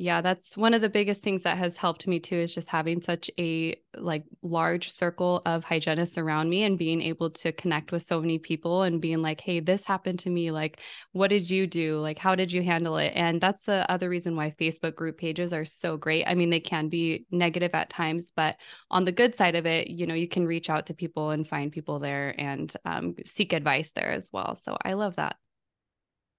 yeah, 0.02 0.20
that's 0.20 0.56
one 0.56 0.74
of 0.74 0.80
the 0.80 0.88
biggest 0.88 1.22
things 1.22 1.44
that 1.44 1.58
has 1.58 1.76
helped 1.76 2.08
me 2.08 2.18
too 2.18 2.34
is 2.34 2.52
just 2.52 2.66
having 2.66 3.00
such 3.00 3.30
a 3.38 3.76
like 3.96 4.24
large 4.42 4.90
circle 4.90 5.42
of 5.46 5.62
hygienists 5.62 6.18
around 6.18 6.50
me 6.50 6.64
and 6.64 6.76
being 6.76 7.00
able 7.00 7.30
to 7.30 7.52
connect 7.52 7.92
with 7.92 8.02
so 8.02 8.20
many 8.20 8.36
people 8.40 8.82
and 8.82 9.00
being 9.00 9.22
like, 9.22 9.40
"Hey, 9.40 9.60
this 9.60 9.84
happened 9.84 10.18
to 10.20 10.30
me. 10.30 10.50
Like, 10.50 10.80
what 11.12 11.28
did 11.28 11.48
you 11.48 11.68
do? 11.68 12.00
Like, 12.00 12.18
how 12.18 12.34
did 12.34 12.50
you 12.50 12.64
handle 12.64 12.96
it?" 12.96 13.12
And 13.14 13.40
that's 13.40 13.62
the 13.62 13.88
other 13.88 14.08
reason 14.08 14.34
why 14.34 14.50
Facebook 14.50 14.96
group 14.96 15.18
pages 15.18 15.52
are 15.52 15.64
so 15.64 15.96
great. 15.96 16.24
I 16.26 16.34
mean, 16.34 16.50
they 16.50 16.58
can 16.58 16.88
be 16.88 17.24
negative 17.30 17.72
at 17.72 17.88
times, 17.88 18.32
but 18.34 18.56
on 18.90 19.04
the 19.04 19.12
good 19.12 19.36
side 19.36 19.54
of 19.54 19.66
it, 19.66 19.86
you 19.86 20.08
know, 20.08 20.14
you 20.14 20.26
can 20.26 20.48
reach 20.48 20.68
out 20.68 20.86
to 20.86 20.94
people 20.94 21.30
and 21.30 21.46
find 21.46 21.70
people 21.70 22.00
there 22.00 22.34
and 22.38 22.72
um, 22.84 23.14
seek 23.24 23.52
advice 23.52 23.92
there 23.92 24.10
as 24.10 24.28
well. 24.32 24.56
So 24.56 24.76
I 24.84 24.94
love 24.94 25.14
that. 25.16 25.36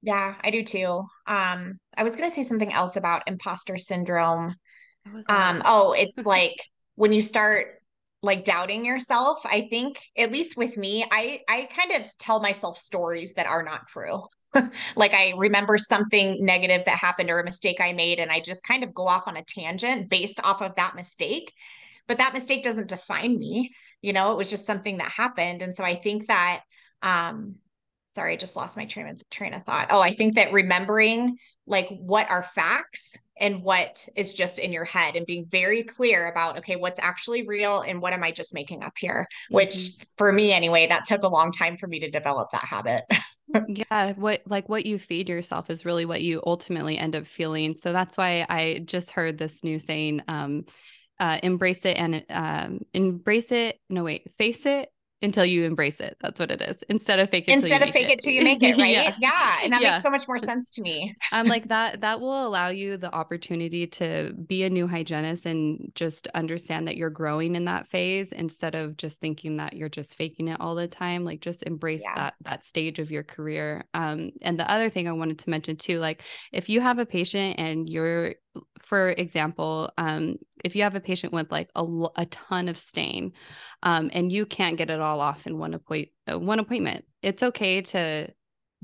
Yeah, 0.03 0.35
I 0.41 0.51
do 0.51 0.63
too. 0.63 1.05
Um, 1.25 1.79
I 1.95 2.03
was 2.03 2.15
going 2.15 2.29
to 2.29 2.35
say 2.35 2.43
something 2.43 2.73
else 2.73 2.97
about 2.97 3.23
imposter 3.25 3.77
syndrome. 3.77 4.53
Um, 5.29 5.61
oh, 5.63 5.93
it's 5.93 6.25
like 6.25 6.55
when 6.95 7.13
you 7.13 7.21
start 7.21 7.67
like 8.21 8.43
doubting 8.43 8.85
yourself, 8.85 9.39
I 9.45 9.67
think 9.69 9.97
at 10.17 10.31
least 10.31 10.57
with 10.57 10.75
me, 10.77 11.05
I 11.09 11.39
I 11.47 11.69
kind 11.75 11.93
of 11.93 12.11
tell 12.19 12.41
myself 12.41 12.77
stories 12.77 13.35
that 13.35 13.47
are 13.47 13.63
not 13.63 13.87
true. 13.87 14.23
like 14.95 15.13
I 15.13 15.33
remember 15.37 15.77
something 15.77 16.43
negative 16.43 16.83
that 16.83 16.97
happened 16.97 17.29
or 17.29 17.39
a 17.39 17.45
mistake 17.45 17.79
I 17.79 17.93
made 17.93 18.19
and 18.19 18.29
I 18.29 18.41
just 18.41 18.67
kind 18.67 18.83
of 18.83 18.93
go 18.93 19.07
off 19.07 19.27
on 19.29 19.37
a 19.37 19.43
tangent 19.43 20.09
based 20.09 20.41
off 20.43 20.61
of 20.61 20.75
that 20.75 20.95
mistake. 20.95 21.51
But 22.07 22.17
that 22.17 22.33
mistake 22.33 22.63
doesn't 22.63 22.89
define 22.89 23.39
me. 23.39 23.71
You 24.01 24.11
know, 24.11 24.33
it 24.33 24.37
was 24.37 24.49
just 24.49 24.67
something 24.67 24.97
that 24.97 25.13
happened 25.13 25.61
and 25.61 25.73
so 25.73 25.85
I 25.85 25.95
think 25.95 26.27
that 26.27 26.63
um 27.01 27.55
sorry, 28.15 28.33
I 28.33 28.35
just 28.37 28.55
lost 28.55 28.77
my 28.77 28.85
train 28.85 29.07
of 29.07 29.29
train 29.29 29.53
of 29.53 29.63
thought. 29.63 29.87
Oh, 29.89 30.01
I 30.01 30.15
think 30.15 30.35
that 30.35 30.51
remembering 30.51 31.37
like 31.65 31.87
what 31.89 32.29
are 32.29 32.43
facts 32.43 33.17
and 33.39 33.63
what 33.63 34.05
is 34.15 34.33
just 34.33 34.59
in 34.59 34.71
your 34.71 34.83
head 34.83 35.15
and 35.15 35.25
being 35.25 35.45
very 35.49 35.83
clear 35.83 36.27
about 36.27 36.57
okay, 36.59 36.75
what's 36.75 36.99
actually 36.99 37.47
real 37.47 37.81
and 37.81 38.01
what 38.01 38.13
am 38.13 38.23
I 38.23 38.31
just 38.31 38.53
making 38.53 38.83
up 38.83 38.93
here? 38.97 39.27
Mm-hmm. 39.45 39.55
Which 39.55 39.77
for 40.17 40.31
me 40.31 40.51
anyway, 40.53 40.87
that 40.87 41.05
took 41.05 41.23
a 41.23 41.27
long 41.27 41.51
time 41.51 41.77
for 41.77 41.87
me 41.87 41.99
to 42.01 42.09
develop 42.09 42.51
that 42.51 42.65
habit. 42.65 43.03
yeah, 43.67 44.13
what 44.13 44.41
like 44.45 44.69
what 44.69 44.85
you 44.85 44.99
feed 44.99 45.29
yourself 45.29 45.69
is 45.69 45.85
really 45.85 46.05
what 46.05 46.21
you 46.21 46.41
ultimately 46.45 46.97
end 46.97 47.15
up 47.15 47.25
feeling. 47.25 47.75
So 47.75 47.93
that's 47.93 48.17
why 48.17 48.45
I 48.49 48.81
just 48.85 49.11
heard 49.11 49.37
this 49.37 49.63
new 49.63 49.79
saying 49.79 50.21
um 50.27 50.65
uh, 51.19 51.39
embrace 51.43 51.85
it 51.85 51.95
and 51.95 52.25
um, 52.29 52.79
embrace 52.93 53.51
it. 53.51 53.79
No, 53.87 54.03
wait, 54.03 54.33
face 54.37 54.65
it 54.65 54.89
until 55.23 55.45
you 55.45 55.63
embrace 55.63 55.99
it. 55.99 56.17
That's 56.21 56.39
what 56.39 56.51
it 56.51 56.61
is. 56.61 56.83
Instead 56.89 57.19
of 57.19 57.29
fake 57.29 57.47
it 57.47 57.53
instead 57.53 57.81
of 57.81 57.89
fake 57.89 58.09
it. 58.09 58.13
it 58.13 58.19
till 58.19 58.33
you 58.33 58.43
make 58.43 58.61
it, 58.61 58.77
right? 58.77 58.91
yeah. 58.91 59.15
yeah. 59.19 59.59
And 59.63 59.73
that 59.73 59.81
yeah. 59.81 59.91
makes 59.91 60.03
so 60.03 60.09
much 60.09 60.27
more 60.27 60.37
sense 60.37 60.69
to 60.71 60.81
me. 60.81 61.15
I'm 61.31 61.47
like 61.47 61.67
that 61.69 62.01
that 62.01 62.19
will 62.19 62.47
allow 62.47 62.67
you 62.67 62.97
the 62.97 63.13
opportunity 63.13 63.87
to 63.87 64.33
be 64.47 64.63
a 64.63 64.69
new 64.69 64.87
hygienist 64.87 65.45
and 65.45 65.91
just 65.95 66.27
understand 66.35 66.87
that 66.87 66.97
you're 66.97 67.09
growing 67.09 67.55
in 67.55 67.65
that 67.65 67.87
phase 67.87 68.31
instead 68.31 68.75
of 68.75 68.97
just 68.97 69.19
thinking 69.19 69.57
that 69.57 69.73
you're 69.73 69.89
just 69.89 70.17
faking 70.17 70.49
it 70.49 70.59
all 70.59 70.75
the 70.75 70.87
time. 70.87 71.23
Like 71.23 71.39
just 71.39 71.63
embrace 71.63 72.03
yeah. 72.03 72.15
that 72.15 72.33
that 72.41 72.65
stage 72.65 72.99
of 72.99 73.09
your 73.09 73.23
career. 73.23 73.85
Um 73.93 74.31
and 74.41 74.59
the 74.59 74.69
other 74.69 74.89
thing 74.89 75.07
I 75.07 75.13
wanted 75.13 75.39
to 75.39 75.49
mention 75.49 75.77
too, 75.77 75.99
like 75.99 76.21
if 76.51 76.69
you 76.69 76.81
have 76.81 76.99
a 76.99 77.05
patient 77.05 77.55
and 77.57 77.89
you're 77.89 78.35
for 78.79 79.09
example, 79.09 79.91
um, 79.97 80.37
if 80.63 80.75
you 80.75 80.83
have 80.83 80.95
a 80.95 80.99
patient 80.99 81.33
with 81.33 81.51
like 81.51 81.69
a, 81.75 81.85
a 82.15 82.25
ton 82.27 82.67
of 82.67 82.77
stain 82.77 83.33
um, 83.81 84.09
and 84.13 84.31
you 84.31 84.45
can't 84.45 84.77
get 84.77 84.89
it 84.89 84.99
all 84.99 85.19
off 85.19 85.47
in 85.47 85.57
one, 85.57 85.73
appoint- 85.73 86.09
uh, 86.31 86.39
one 86.39 86.59
appointment, 86.59 87.05
it's 87.21 87.43
okay 87.43 87.81
to 87.81 88.33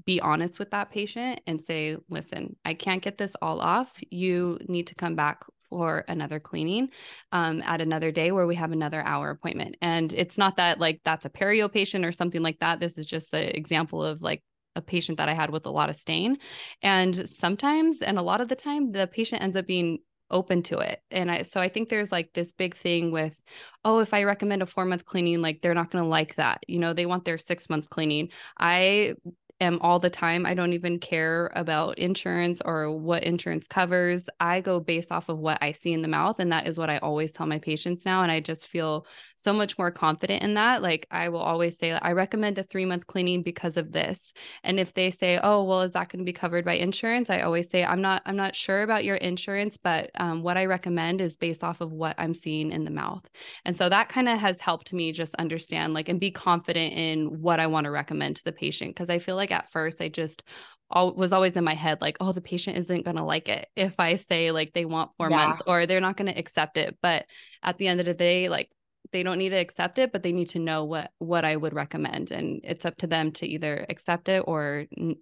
be 0.05 0.21
honest 0.21 0.59
with 0.59 0.71
that 0.71 0.91
patient 0.91 1.41
and 1.45 1.63
say, 1.63 1.97
listen, 2.09 2.55
I 2.65 2.73
can't 2.73 3.01
get 3.01 3.17
this 3.17 3.35
all 3.41 3.59
off. 3.59 3.99
You 4.09 4.57
need 4.67 4.87
to 4.87 4.95
come 4.95 5.15
back 5.15 5.43
for 5.69 6.03
another 6.07 6.39
cleaning 6.39 6.89
um, 7.31 7.61
at 7.63 7.81
another 7.81 8.11
day 8.11 8.31
where 8.31 8.47
we 8.47 8.55
have 8.55 8.71
another 8.71 9.01
hour 9.03 9.29
appointment. 9.29 9.77
And 9.81 10.11
it's 10.13 10.37
not 10.37 10.57
that 10.57 10.79
like 10.79 11.01
that's 11.03 11.25
a 11.25 11.29
perio 11.29 11.71
patient 11.71 12.05
or 12.05 12.11
something 12.11 12.41
like 12.41 12.59
that. 12.59 12.79
This 12.79 12.97
is 12.97 13.05
just 13.05 13.31
the 13.31 13.55
example 13.55 14.03
of 14.03 14.21
like 14.21 14.43
a 14.75 14.81
patient 14.81 15.17
that 15.17 15.29
I 15.29 15.33
had 15.33 15.49
with 15.49 15.65
a 15.65 15.71
lot 15.71 15.89
of 15.89 15.95
stain. 15.95 16.37
And 16.81 17.29
sometimes, 17.29 18.01
and 18.01 18.17
a 18.17 18.23
lot 18.23 18.41
of 18.41 18.47
the 18.47 18.55
time, 18.55 18.91
the 18.91 19.07
patient 19.07 19.41
ends 19.41 19.55
up 19.55 19.67
being 19.67 19.99
open 20.31 20.61
to 20.63 20.77
it. 20.77 21.01
And 21.11 21.31
I, 21.31 21.41
so 21.41 21.59
I 21.59 21.69
think 21.69 21.89
there's 21.89 22.11
like 22.11 22.31
this 22.33 22.51
big 22.51 22.75
thing 22.75 23.11
with, 23.11 23.41
oh, 23.83 23.99
if 23.99 24.13
I 24.13 24.23
recommend 24.23 24.61
a 24.61 24.67
four 24.67 24.85
month 24.85 25.05
cleaning, 25.05 25.41
like 25.41 25.61
they're 25.61 25.73
not 25.73 25.91
going 25.91 26.03
to 26.03 26.09
like 26.09 26.35
that. 26.35 26.63
You 26.67 26.79
know, 26.79 26.93
they 26.93 27.05
want 27.05 27.25
their 27.25 27.37
six 27.37 27.69
month 27.69 27.89
cleaning. 27.89 28.29
I 28.57 29.15
am 29.61 29.79
all 29.81 29.99
the 29.99 30.09
time. 30.09 30.45
I 30.45 30.53
don't 30.53 30.73
even 30.73 30.99
care 30.99 31.51
about 31.55 31.97
insurance 31.97 32.61
or 32.63 32.91
what 32.95 33.23
insurance 33.23 33.67
covers. 33.67 34.29
I 34.39 34.61
go 34.61 34.79
based 34.79 35.11
off 35.11 35.29
of 35.29 35.37
what 35.37 35.57
I 35.61 35.71
see 35.73 35.93
in 35.93 36.01
the 36.01 36.07
mouth. 36.07 36.39
And 36.39 36.51
that 36.51 36.67
is 36.67 36.77
what 36.77 36.89
I 36.89 36.97
always 36.99 37.31
tell 37.31 37.45
my 37.45 37.59
patients 37.59 38.05
now. 38.05 38.21
And 38.23 38.31
I 38.31 38.39
just 38.39 38.67
feel 38.67 39.05
so 39.35 39.53
much 39.53 39.77
more 39.77 39.91
confident 39.91 40.43
in 40.43 40.53
that. 40.53 40.81
Like 40.81 41.07
I 41.11 41.29
will 41.29 41.39
always 41.39 41.77
say, 41.77 41.91
I 41.91 42.13
recommend 42.13 42.57
a 42.57 42.63
three 42.63 42.85
month 42.85 43.07
cleaning 43.07 43.43
because 43.43 43.77
of 43.77 43.91
this. 43.91 44.33
And 44.63 44.79
if 44.79 44.93
they 44.93 45.11
say, 45.11 45.39
oh, 45.41 45.63
well, 45.63 45.81
is 45.81 45.93
that 45.93 46.09
going 46.09 46.19
to 46.19 46.29
be 46.29 46.33
covered 46.33 46.65
by 46.65 46.75
insurance? 46.75 47.29
I 47.29 47.41
always 47.41 47.69
say, 47.69 47.83
I'm 47.83 48.01
not, 48.01 48.21
I'm 48.25 48.37
not 48.37 48.55
sure 48.55 48.83
about 48.83 49.03
your 49.03 49.17
insurance, 49.17 49.77
but 49.77 50.11
um, 50.15 50.41
what 50.41 50.57
I 50.57 50.65
recommend 50.65 51.21
is 51.21 51.35
based 51.35 51.63
off 51.63 51.81
of 51.81 51.91
what 51.91 52.15
I'm 52.17 52.33
seeing 52.33 52.71
in 52.71 52.85
the 52.85 52.91
mouth. 52.91 53.27
And 53.65 53.75
so 53.75 53.89
that 53.89 54.09
kind 54.09 54.29
of 54.29 54.39
has 54.39 54.59
helped 54.59 54.93
me 54.93 55.11
just 55.11 55.35
understand 55.35 55.93
like 55.93 56.09
and 56.09 56.19
be 56.19 56.31
confident 56.31 56.93
in 56.93 57.41
what 57.41 57.59
I 57.59 57.67
want 57.67 57.85
to 57.85 57.91
recommend 57.91 58.37
to 58.37 58.43
the 58.43 58.51
patient. 58.51 58.95
Cause 58.95 59.09
I 59.09 59.19
feel 59.19 59.35
like 59.35 59.48
like 59.49 59.57
at 59.57 59.71
first 59.71 60.01
I 60.01 60.09
just 60.09 60.43
all, 60.89 61.13
was 61.13 61.33
always 61.33 61.55
in 61.55 61.63
my 61.63 61.75
head 61.75 62.01
like, 62.01 62.17
oh, 62.19 62.31
the 62.31 62.41
patient 62.41 62.77
isn't 62.77 63.05
going 63.05 63.17
to 63.17 63.23
like 63.23 63.47
it 63.47 63.67
if 63.75 63.99
I 63.99 64.15
say 64.15 64.51
like 64.51 64.73
they 64.73 64.85
want 64.85 65.11
four 65.17 65.29
yeah. 65.29 65.47
months 65.47 65.61
or 65.67 65.85
they're 65.85 66.01
not 66.01 66.17
going 66.17 66.31
to 66.31 66.39
accept 66.39 66.77
it. 66.77 66.97
But 67.01 67.25
at 67.61 67.77
the 67.77 67.87
end 67.87 67.99
of 67.99 68.05
the 68.05 68.13
day, 68.13 68.49
like 68.49 68.69
they 69.11 69.23
don't 69.23 69.37
need 69.37 69.49
to 69.49 69.55
accept 69.55 69.97
it, 69.97 70.11
but 70.11 70.23
they 70.23 70.31
need 70.31 70.49
to 70.49 70.59
know 70.59 70.85
what 70.85 71.11
what 71.19 71.45
I 71.45 71.55
would 71.55 71.73
recommend, 71.73 72.31
and 72.31 72.61
it's 72.63 72.85
up 72.85 72.97
to 72.97 73.07
them 73.07 73.31
to 73.33 73.47
either 73.47 73.85
accept 73.89 74.29
it 74.29 74.43
or 74.45 74.85
n- 74.97 75.15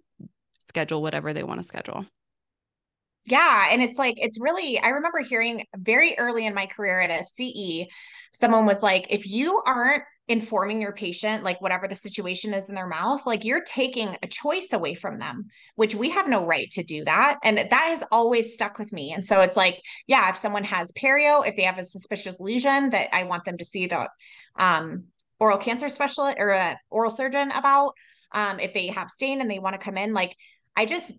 schedule 0.58 1.02
whatever 1.02 1.32
they 1.32 1.42
want 1.42 1.60
to 1.60 1.66
schedule. 1.66 2.04
Yeah. 3.28 3.68
And 3.70 3.82
it's 3.82 3.98
like, 3.98 4.14
it's 4.18 4.40
really, 4.40 4.80
I 4.80 4.88
remember 4.88 5.20
hearing 5.20 5.64
very 5.76 6.16
early 6.18 6.46
in 6.46 6.54
my 6.54 6.66
career 6.66 7.00
at 7.00 7.10
a 7.10 7.22
CE, 7.22 7.86
someone 8.32 8.64
was 8.64 8.82
like, 8.82 9.06
if 9.10 9.26
you 9.26 9.62
aren't 9.66 10.02
informing 10.28 10.80
your 10.80 10.92
patient, 10.92 11.42
like 11.42 11.60
whatever 11.60 11.88
the 11.88 11.94
situation 11.94 12.54
is 12.54 12.68
in 12.68 12.74
their 12.74 12.86
mouth, 12.86 13.26
like 13.26 13.44
you're 13.44 13.64
taking 13.64 14.16
a 14.22 14.26
choice 14.26 14.72
away 14.72 14.94
from 14.94 15.18
them, 15.18 15.46
which 15.76 15.94
we 15.94 16.10
have 16.10 16.28
no 16.28 16.46
right 16.46 16.70
to 16.70 16.82
do 16.82 17.04
that. 17.04 17.38
And 17.42 17.58
that 17.58 17.72
has 17.72 18.04
always 18.12 18.54
stuck 18.54 18.78
with 18.78 18.92
me. 18.92 19.12
And 19.12 19.24
so 19.24 19.40
it's 19.42 19.56
like, 19.56 19.80
yeah, 20.06 20.28
if 20.30 20.36
someone 20.36 20.64
has 20.64 20.92
perio, 20.92 21.46
if 21.46 21.56
they 21.56 21.62
have 21.62 21.78
a 21.78 21.84
suspicious 21.84 22.40
lesion, 22.40 22.90
that 22.90 23.14
I 23.14 23.24
want 23.24 23.44
them 23.44 23.58
to 23.58 23.64
see 23.64 23.86
the 23.86 24.08
um, 24.58 25.04
oral 25.40 25.58
cancer 25.58 25.88
specialist 25.88 26.36
or 26.38 26.50
a 26.50 26.78
oral 26.90 27.10
surgeon 27.10 27.50
about. 27.50 27.92
Um, 28.32 28.60
if 28.60 28.74
they 28.74 28.88
have 28.88 29.08
stain 29.08 29.40
and 29.40 29.50
they 29.50 29.58
want 29.58 29.74
to 29.74 29.78
come 29.78 29.96
in, 29.96 30.12
like 30.12 30.36
I 30.76 30.84
just 30.84 31.14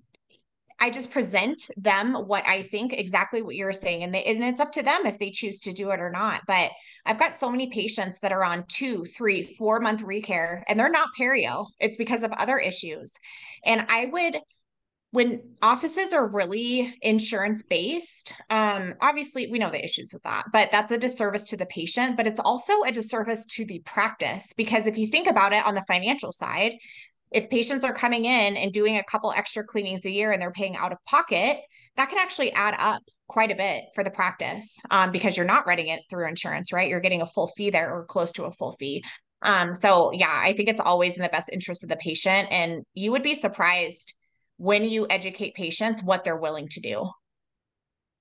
I 0.79 0.89
just 0.89 1.11
present 1.11 1.69
them 1.77 2.13
what 2.13 2.47
I 2.47 2.63
think 2.63 2.93
exactly 2.93 3.41
what 3.41 3.55
you're 3.55 3.73
saying. 3.73 4.03
And, 4.03 4.13
they, 4.13 4.23
and 4.23 4.43
it's 4.43 4.61
up 4.61 4.71
to 4.73 4.83
them 4.83 5.05
if 5.05 5.19
they 5.19 5.31
choose 5.31 5.59
to 5.61 5.73
do 5.73 5.91
it 5.91 5.99
or 5.99 6.09
not. 6.09 6.43
But 6.47 6.71
I've 7.05 7.19
got 7.19 7.35
so 7.35 7.49
many 7.49 7.67
patients 7.67 8.19
that 8.19 8.31
are 8.31 8.43
on 8.43 8.65
two, 8.67 9.03
three, 9.05 9.43
four 9.43 9.79
month 9.79 10.01
recare 10.01 10.63
and 10.67 10.79
they're 10.79 10.89
not 10.89 11.09
perio. 11.19 11.67
It's 11.79 11.97
because 11.97 12.23
of 12.23 12.31
other 12.33 12.57
issues. 12.57 13.13
And 13.65 13.85
I 13.89 14.05
would, 14.05 14.37
when 15.11 15.41
offices 15.61 16.13
are 16.13 16.27
really 16.27 16.95
insurance 17.01 17.63
based, 17.63 18.33
um, 18.49 18.93
obviously 19.01 19.47
we 19.47 19.57
know 19.57 19.71
the 19.71 19.83
issues 19.83 20.13
with 20.13 20.21
that, 20.23 20.45
but 20.53 20.71
that's 20.71 20.91
a 20.91 20.97
disservice 20.97 21.45
to 21.45 21.57
the 21.57 21.65
patient, 21.65 22.15
but 22.15 22.27
it's 22.27 22.39
also 22.39 22.83
a 22.83 22.91
disservice 22.91 23.45
to 23.47 23.65
the 23.65 23.79
practice 23.85 24.53
because 24.53 24.85
if 24.85 24.97
you 24.97 25.07
think 25.07 25.27
about 25.27 25.51
it 25.51 25.65
on 25.65 25.73
the 25.73 25.85
financial 25.87 26.31
side, 26.31 26.73
if 27.31 27.49
patients 27.49 27.83
are 27.83 27.93
coming 27.93 28.25
in 28.25 28.57
and 28.57 28.71
doing 28.71 28.97
a 28.97 29.03
couple 29.03 29.31
extra 29.31 29.63
cleanings 29.63 30.05
a 30.05 30.11
year 30.11 30.31
and 30.31 30.41
they're 30.41 30.51
paying 30.51 30.75
out 30.75 30.91
of 30.91 30.97
pocket, 31.07 31.59
that 31.95 32.09
can 32.09 32.17
actually 32.17 32.51
add 32.53 32.75
up 32.77 33.01
quite 33.27 33.51
a 33.51 33.55
bit 33.55 33.83
for 33.93 34.03
the 34.03 34.09
practice 34.09 34.79
um, 34.89 35.11
because 35.11 35.37
you're 35.37 35.45
not 35.45 35.67
running 35.67 35.87
it 35.87 36.01
through 36.09 36.27
insurance, 36.27 36.73
right? 36.73 36.89
You're 36.89 36.99
getting 36.99 37.21
a 37.21 37.27
full 37.27 37.47
fee 37.55 37.69
there 37.69 37.93
or 37.93 38.05
close 38.05 38.31
to 38.33 38.45
a 38.45 38.51
full 38.51 38.75
fee. 38.79 39.03
Um, 39.41 39.73
so 39.73 40.11
yeah, 40.11 40.33
I 40.33 40.53
think 40.53 40.69
it's 40.69 40.79
always 40.79 41.15
in 41.15 41.23
the 41.23 41.29
best 41.29 41.49
interest 41.51 41.83
of 41.83 41.89
the 41.89 41.95
patient. 41.97 42.47
And 42.51 42.83
you 42.93 43.11
would 43.11 43.23
be 43.23 43.35
surprised 43.35 44.13
when 44.57 44.83
you 44.83 45.07
educate 45.09 45.53
patients 45.53 46.03
what 46.03 46.23
they're 46.23 46.35
willing 46.35 46.67
to 46.69 46.81
do. 46.81 47.09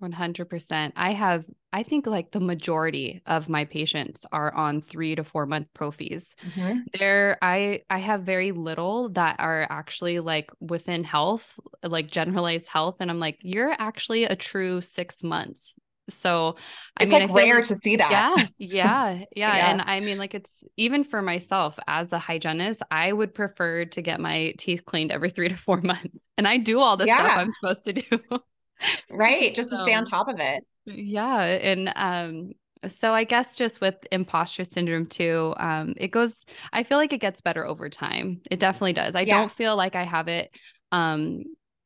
100%. 0.03 0.93
I 0.97 1.13
have, 1.13 1.45
I 1.73 1.83
think 1.83 2.07
like 2.07 2.31
the 2.31 2.41
majority 2.41 3.23
of 3.27 3.49
my 3.49 3.65
patients 3.65 4.25
are 4.33 4.53
on 4.55 4.83
three 4.83 5.15
to 5.15 5.25
four 5.25 5.47
month 5.47 5.69
prophies. 5.75 6.27
Mm-hmm. 6.55 6.81
There, 6.99 7.39
I, 7.43 7.83
I 7.91 7.99
have 7.99 8.23
very 8.23 8.53
little 8.53 9.11
that 9.11 9.37
are 9.39 9.67
actually 9.69 10.21
like 10.21 10.51
within 10.61 11.05
health, 11.05 11.59
like 11.83 12.11
generalized 12.11 12.69
health. 12.69 12.97
And 13.01 13.11
I'm 13.11 13.21
like, 13.21 13.39
you're 13.43 13.75
actually 13.79 14.25
a 14.25 14.37
true 14.37 14.81
six 14.81 15.23
months. 15.23 15.75
So 16.11 16.57
I 16.97 17.05
it's 17.05 17.13
mean, 17.13 17.29
like 17.29 17.37
rare 17.37 17.55
like, 17.57 17.65
to 17.65 17.75
see 17.75 17.97
that. 17.97 18.11
Yeah, 18.11 18.47
yeah, 18.59 19.13
yeah, 19.37 19.57
yeah. 19.57 19.71
And 19.71 19.83
I 19.83 20.01
mean, 20.01 20.19
like 20.19 20.35
it's 20.35 20.65
even 20.77 21.05
for 21.05 21.23
myself 21.23 21.79
as 21.87 22.13
a 22.13 22.19
hygienist, 22.19 22.83
I 22.91 23.13
would 23.13 23.35
prefer 23.35 23.85
to 23.85 24.03
get 24.03 24.21
my 24.21 24.55
teeth 24.59 24.85
cleaned 24.85 25.13
every 25.13 25.31
three 25.31 25.49
to 25.49 25.55
four 25.55 25.81
months. 25.83 26.29
And 26.37 26.49
I 26.49 26.59
do 26.59 26.79
all 26.81 26.97
the 26.97 27.07
yeah. 27.07 27.19
stuff 27.19 27.39
I'm 27.39 27.51
supposed 27.51 27.85
to 27.85 27.93
do 27.93 28.41
right 29.11 29.55
just 29.55 29.71
to 29.71 29.77
stay 29.77 29.95
on 29.95 30.05
top 30.05 30.29
of 30.29 30.41
it 30.41 30.65
yeah 30.87 31.43
and 31.43 31.93
um 31.97 32.53
so 32.89 33.13
i 33.13 33.25
guess 33.25 33.57
just 33.57 33.81
with 33.81 33.97
imposter 34.13 34.65
syndrome 34.65 35.07
too 35.07 35.55
um 35.57 35.95
it 35.97 36.09
goes 36.09 36.45
i 36.73 36.83
feel 36.83 36.99
like 36.99 37.13
it 37.13 37.21
gets 37.21 37.41
better 37.41 37.67
over 37.67 37.89
time 37.89 38.41
it 38.51 38.61
definitely 38.61 38.93
does 38.93 39.15
i 39.15 39.23
yeah. 39.23 39.39
don't 39.39 39.53
feel 39.53 39.77
like 39.77 39.97
i 39.97 40.05
have 40.05 40.29
it 40.29 40.51
um 40.93 41.43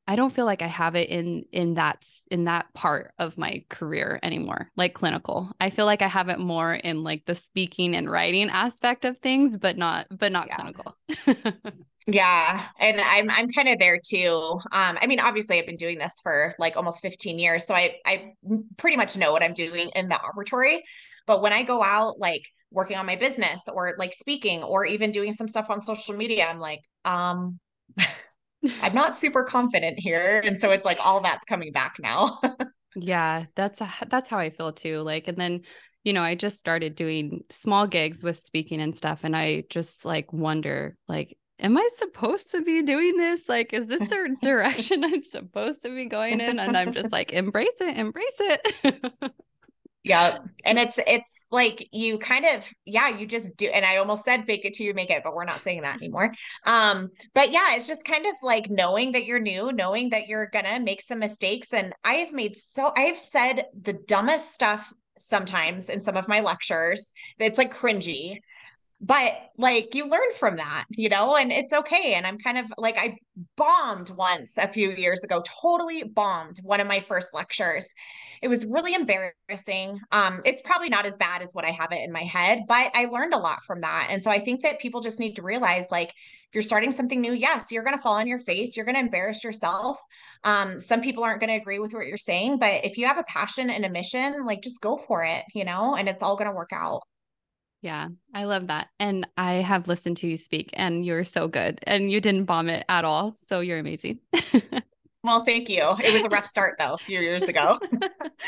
I 0.07 0.17
don't 0.17 0.33
feel 0.33 0.47
like 0.47 0.63
I 0.63 0.67
have 0.67 0.97
it 0.97 1.09
in 1.11 1.45
in 1.53 1.75
that 1.75 2.05
in 2.31 2.45
that 2.45 2.73
part 2.75 3.13
of 3.19 3.39
my 3.39 3.65
career 3.69 4.19
anymore, 4.23 4.69
like 4.77 4.95
clinical. 4.95 5.53
I 5.61 5.71
feel 5.71 5.87
like 5.87 6.03
I 6.03 6.09
have 6.09 6.29
it 6.29 6.41
more 6.41 6.75
in 6.75 7.05
like 7.05 7.25
the 7.25 7.37
speaking 7.37 7.95
and 7.95 8.11
writing 8.11 8.51
aspect 8.51 9.05
of 9.05 9.19
things, 9.19 9.57
but 9.57 9.79
not 9.79 10.07
but 10.11 10.33
not 10.33 10.49
yeah. 10.49 10.57
clinical. 10.57 10.97
Yeah, 12.07 12.67
and 12.81 13.01
I'm 13.01 13.31
I'm 13.31 13.49
kind 13.51 13.69
of 13.69 13.79
there 13.79 13.99
too. 14.05 14.59
Um, 14.73 14.99
I 15.01 15.07
mean, 15.07 15.21
obviously, 15.21 15.59
I've 15.59 15.67
been 15.67 15.77
doing 15.77 15.99
this 15.99 16.17
for 16.23 16.53
like 16.59 16.77
almost 16.77 17.01
15 17.01 17.39
years, 17.39 17.67
so 17.67 17.75
I 17.75 17.97
I 18.05 18.33
pretty 18.77 18.97
much 18.97 19.17
know 19.17 19.33
what 19.33 19.43
I'm 19.43 19.55
doing 19.55 19.91
in 19.95 20.09
the 20.09 20.17
operatory. 20.17 20.79
But 21.27 21.43
when 21.43 21.53
I 21.53 21.63
go 21.63 21.83
out, 21.83 22.19
like 22.19 22.43
working 22.71 22.97
on 22.97 23.07
my 23.07 23.17
business 23.17 23.63
or 23.73 23.95
like 23.99 24.15
speaking 24.15 24.65
or 24.65 24.85
even 24.85 25.13
doing 25.13 25.31
some 25.31 25.47
stuff 25.47 25.71
on 25.71 25.81
social 25.81 26.17
media, 26.17 26.47
I'm 26.47 26.59
like, 26.59 26.81
um, 27.05 27.61
I'm 28.83 28.95
not 28.95 29.17
super 29.17 29.45
confident 29.45 29.99
here, 29.99 30.41
and 30.45 30.59
so 30.59 30.73
it's 30.73 30.85
like 30.85 30.99
all 31.01 31.21
that's 31.21 31.45
coming 31.45 31.71
back 31.71 31.97
now. 32.01 32.41
yeah, 32.97 33.45
that's 33.55 33.81
a, 33.81 33.93
that's 34.09 34.29
how 34.29 34.39
I 34.39 34.51
feel 34.51 34.73
too. 34.73 35.01
Like, 35.03 35.29
and 35.29 35.37
then 35.37 35.61
you 36.05 36.13
know, 36.13 36.23
I 36.23 36.35
just 36.35 36.59
started 36.59 36.97
doing 36.97 37.45
small 37.51 37.87
gigs 37.87 38.25
with 38.25 38.39
speaking 38.41 38.81
and 38.81 38.97
stuff. 38.97 39.21
And 39.23 39.37
I 39.37 39.65
just 39.71 40.05
like 40.05 40.33
wonder, 40.33 40.97
like, 41.07 41.37
am 41.63 41.79
I 41.79 41.89
supposed 41.97 42.51
to 42.51 42.61
be 42.61 42.83
doing 42.83 43.17
this? 43.17 43.49
Like, 43.49 43.73
is 43.73 43.87
this 43.87 44.01
the 44.01 44.37
direction 44.43 45.05
I'm 45.05 45.25
supposed 45.25 45.83
to 45.83 45.95
be 45.95 46.07
going 46.07 46.41
in? 46.41 46.59
And 46.59 46.77
I'm 46.77 46.93
just 46.93 47.13
like, 47.13 47.33
embrace 47.33 47.81
it, 47.81 47.97
embrace 47.97 48.37
it. 48.41 49.33
yeah. 50.03 50.39
And 50.65 50.79
it's, 50.79 50.99
it's 51.07 51.47
like 51.53 51.89
you 51.93 52.19
kind 52.19 52.45
of, 52.45 52.69
yeah, 52.85 53.09
you 53.09 53.27
just 53.27 53.57
do. 53.57 53.67
And 53.67 53.85
I 53.85 53.99
almost 53.99 54.25
said 54.25 54.45
fake 54.45 54.65
it 54.65 54.75
till 54.75 54.87
you 54.87 54.95
make 54.95 55.11
it, 55.11 55.23
but 55.23 55.35
we're 55.35 55.45
not 55.45 55.61
saying 55.61 55.83
that 55.83 55.97
anymore. 55.97 56.35
Um, 56.67 57.11
but 57.33 57.53
yeah, 57.53 57.77
it's 57.77 57.87
just 57.87 58.05
kind 58.05 58.27
of 58.27 58.35
like 58.43 58.69
knowing 58.69 59.13
that 59.13 59.25
you're 59.25 59.41
new, 59.41 59.73
knowing 59.73 60.11
that 60.11 60.27
you're 60.27 60.47
going 60.47 60.65
to 60.65 60.81
make 60.81 61.01
some 61.01 61.21
mistakes. 61.21 61.73
And 61.73 61.95
I 62.03 62.15
have 62.15 62.33
made 62.33 62.57
so, 62.57 62.93
I 62.97 63.03
have 63.03 63.19
said 63.19 63.67
the 63.81 63.95
dumbest 63.95 64.53
stuff 64.53 64.93
sometimes 65.19 65.89
in 65.89 66.01
some 66.01 66.17
of 66.17 66.27
my 66.27 66.41
lectures. 66.41 67.13
It's 67.39 67.59
like 67.59 67.73
cringy 67.73 68.41
but 69.03 69.35
like 69.59 69.95
you 69.95 70.09
learn 70.09 70.31
from 70.39 70.57
that 70.57 70.85
you 70.91 71.09
know 71.09 71.35
and 71.37 71.53
it's 71.53 71.73
okay 71.73 72.15
and 72.15 72.27
i'm 72.27 72.39
kind 72.39 72.57
of 72.57 72.73
like 72.79 72.97
i 72.97 73.17
bombed 73.57 74.11
once 74.11 74.57
a 74.57 74.69
few 74.69 74.91
years 74.93 75.25
ago 75.25 75.43
totally 75.61 76.05
bombed 76.05 76.59
one 76.63 76.81
of 76.81 76.87
my 76.87 77.01
first 77.01 77.35
lectures. 77.35 77.93
It 78.43 78.49
was 78.49 78.67
really 78.67 78.95
embarrassing. 78.95 80.01
Um 80.11 80.41
it's 80.45 80.61
probably 80.63 80.89
not 80.89 81.07
as 81.07 81.17
bad 81.17 81.43
as 81.43 81.51
what 81.53 81.65
i 81.65 81.71
have 81.71 81.93
it 81.93 82.05
in 82.05 82.13
my 82.13 82.23
head 82.23 82.61
but 82.69 82.91
i 82.95 83.07
learned 83.07 83.35
a 83.35 83.39
lot 83.39 83.63
from 83.63 83.81
that 83.81 84.09
and 84.11 84.23
so 84.23 84.31
i 84.31 84.39
think 84.39 84.63
that 84.63 84.81
people 84.81 85.01
just 85.01 85.21
need 85.21 85.37
to 85.37 85.43
realize 85.43 85.87
like 85.91 86.09
if 86.09 86.55
you're 86.55 86.63
starting 86.63 86.91
something 86.91 87.21
new 87.21 87.33
yes 87.33 87.71
you're 87.71 87.85
going 87.85 87.97
to 87.97 88.03
fall 88.03 88.15
on 88.15 88.27
your 88.27 88.41
face 88.41 88.77
you're 88.77 88.85
going 88.85 88.97
to 88.97 89.01
embarrass 89.01 89.43
yourself. 89.45 89.99
Um 90.45 90.81
some 90.81 91.01
people 91.01 91.25
aren't 91.25 91.41
going 91.41 91.51
to 91.51 91.61
agree 91.61 91.79
with 91.79 91.93
what 91.95 92.07
you're 92.07 92.17
saying 92.17 92.59
but 92.59 92.85
if 92.85 92.99
you 92.99 93.07
have 93.07 93.19
a 93.19 93.25
passion 93.25 93.71
and 93.71 93.85
a 93.85 93.91
mission 93.91 94.45
like 94.45 94.63
just 94.63 94.81
go 94.81 94.97
for 94.99 95.25
it 95.25 95.45
you 95.55 95.65
know 95.65 95.95
and 95.97 96.09
it's 96.09 96.23
all 96.23 96.37
going 96.37 96.51
to 96.51 96.57
work 96.57 96.73
out 96.73 97.03
yeah, 97.83 98.09
I 98.33 98.45
love 98.45 98.69
that. 98.69 98.89
And 99.01 99.27
I 99.37 99.55
have 99.55 99.89
listened 99.89 100.17
to 100.19 100.29
you 100.29 100.37
speak 100.37 100.71
and 100.73 101.05
you're 101.05 101.25
so 101.25 101.49
good 101.49 101.81
and 101.83 102.11
you 102.11 102.21
didn't 102.21 102.45
bomb 102.45 102.69
it 102.69 102.85
at 102.89 103.05
all. 103.05 103.37
So 103.49 103.59
you're 103.59 103.81
amazing. 103.81 104.21
well, 105.25 105.45
thank 105.45 105.69
you. 105.69 105.93
It 106.03 106.15
was 106.15 106.25
a 106.25 106.29
rough 106.29 106.47
start 106.47 106.77
though, 106.79 106.95
a 106.95 106.99
few 106.99 107.19
years 107.19 107.43
ago. 107.43 107.81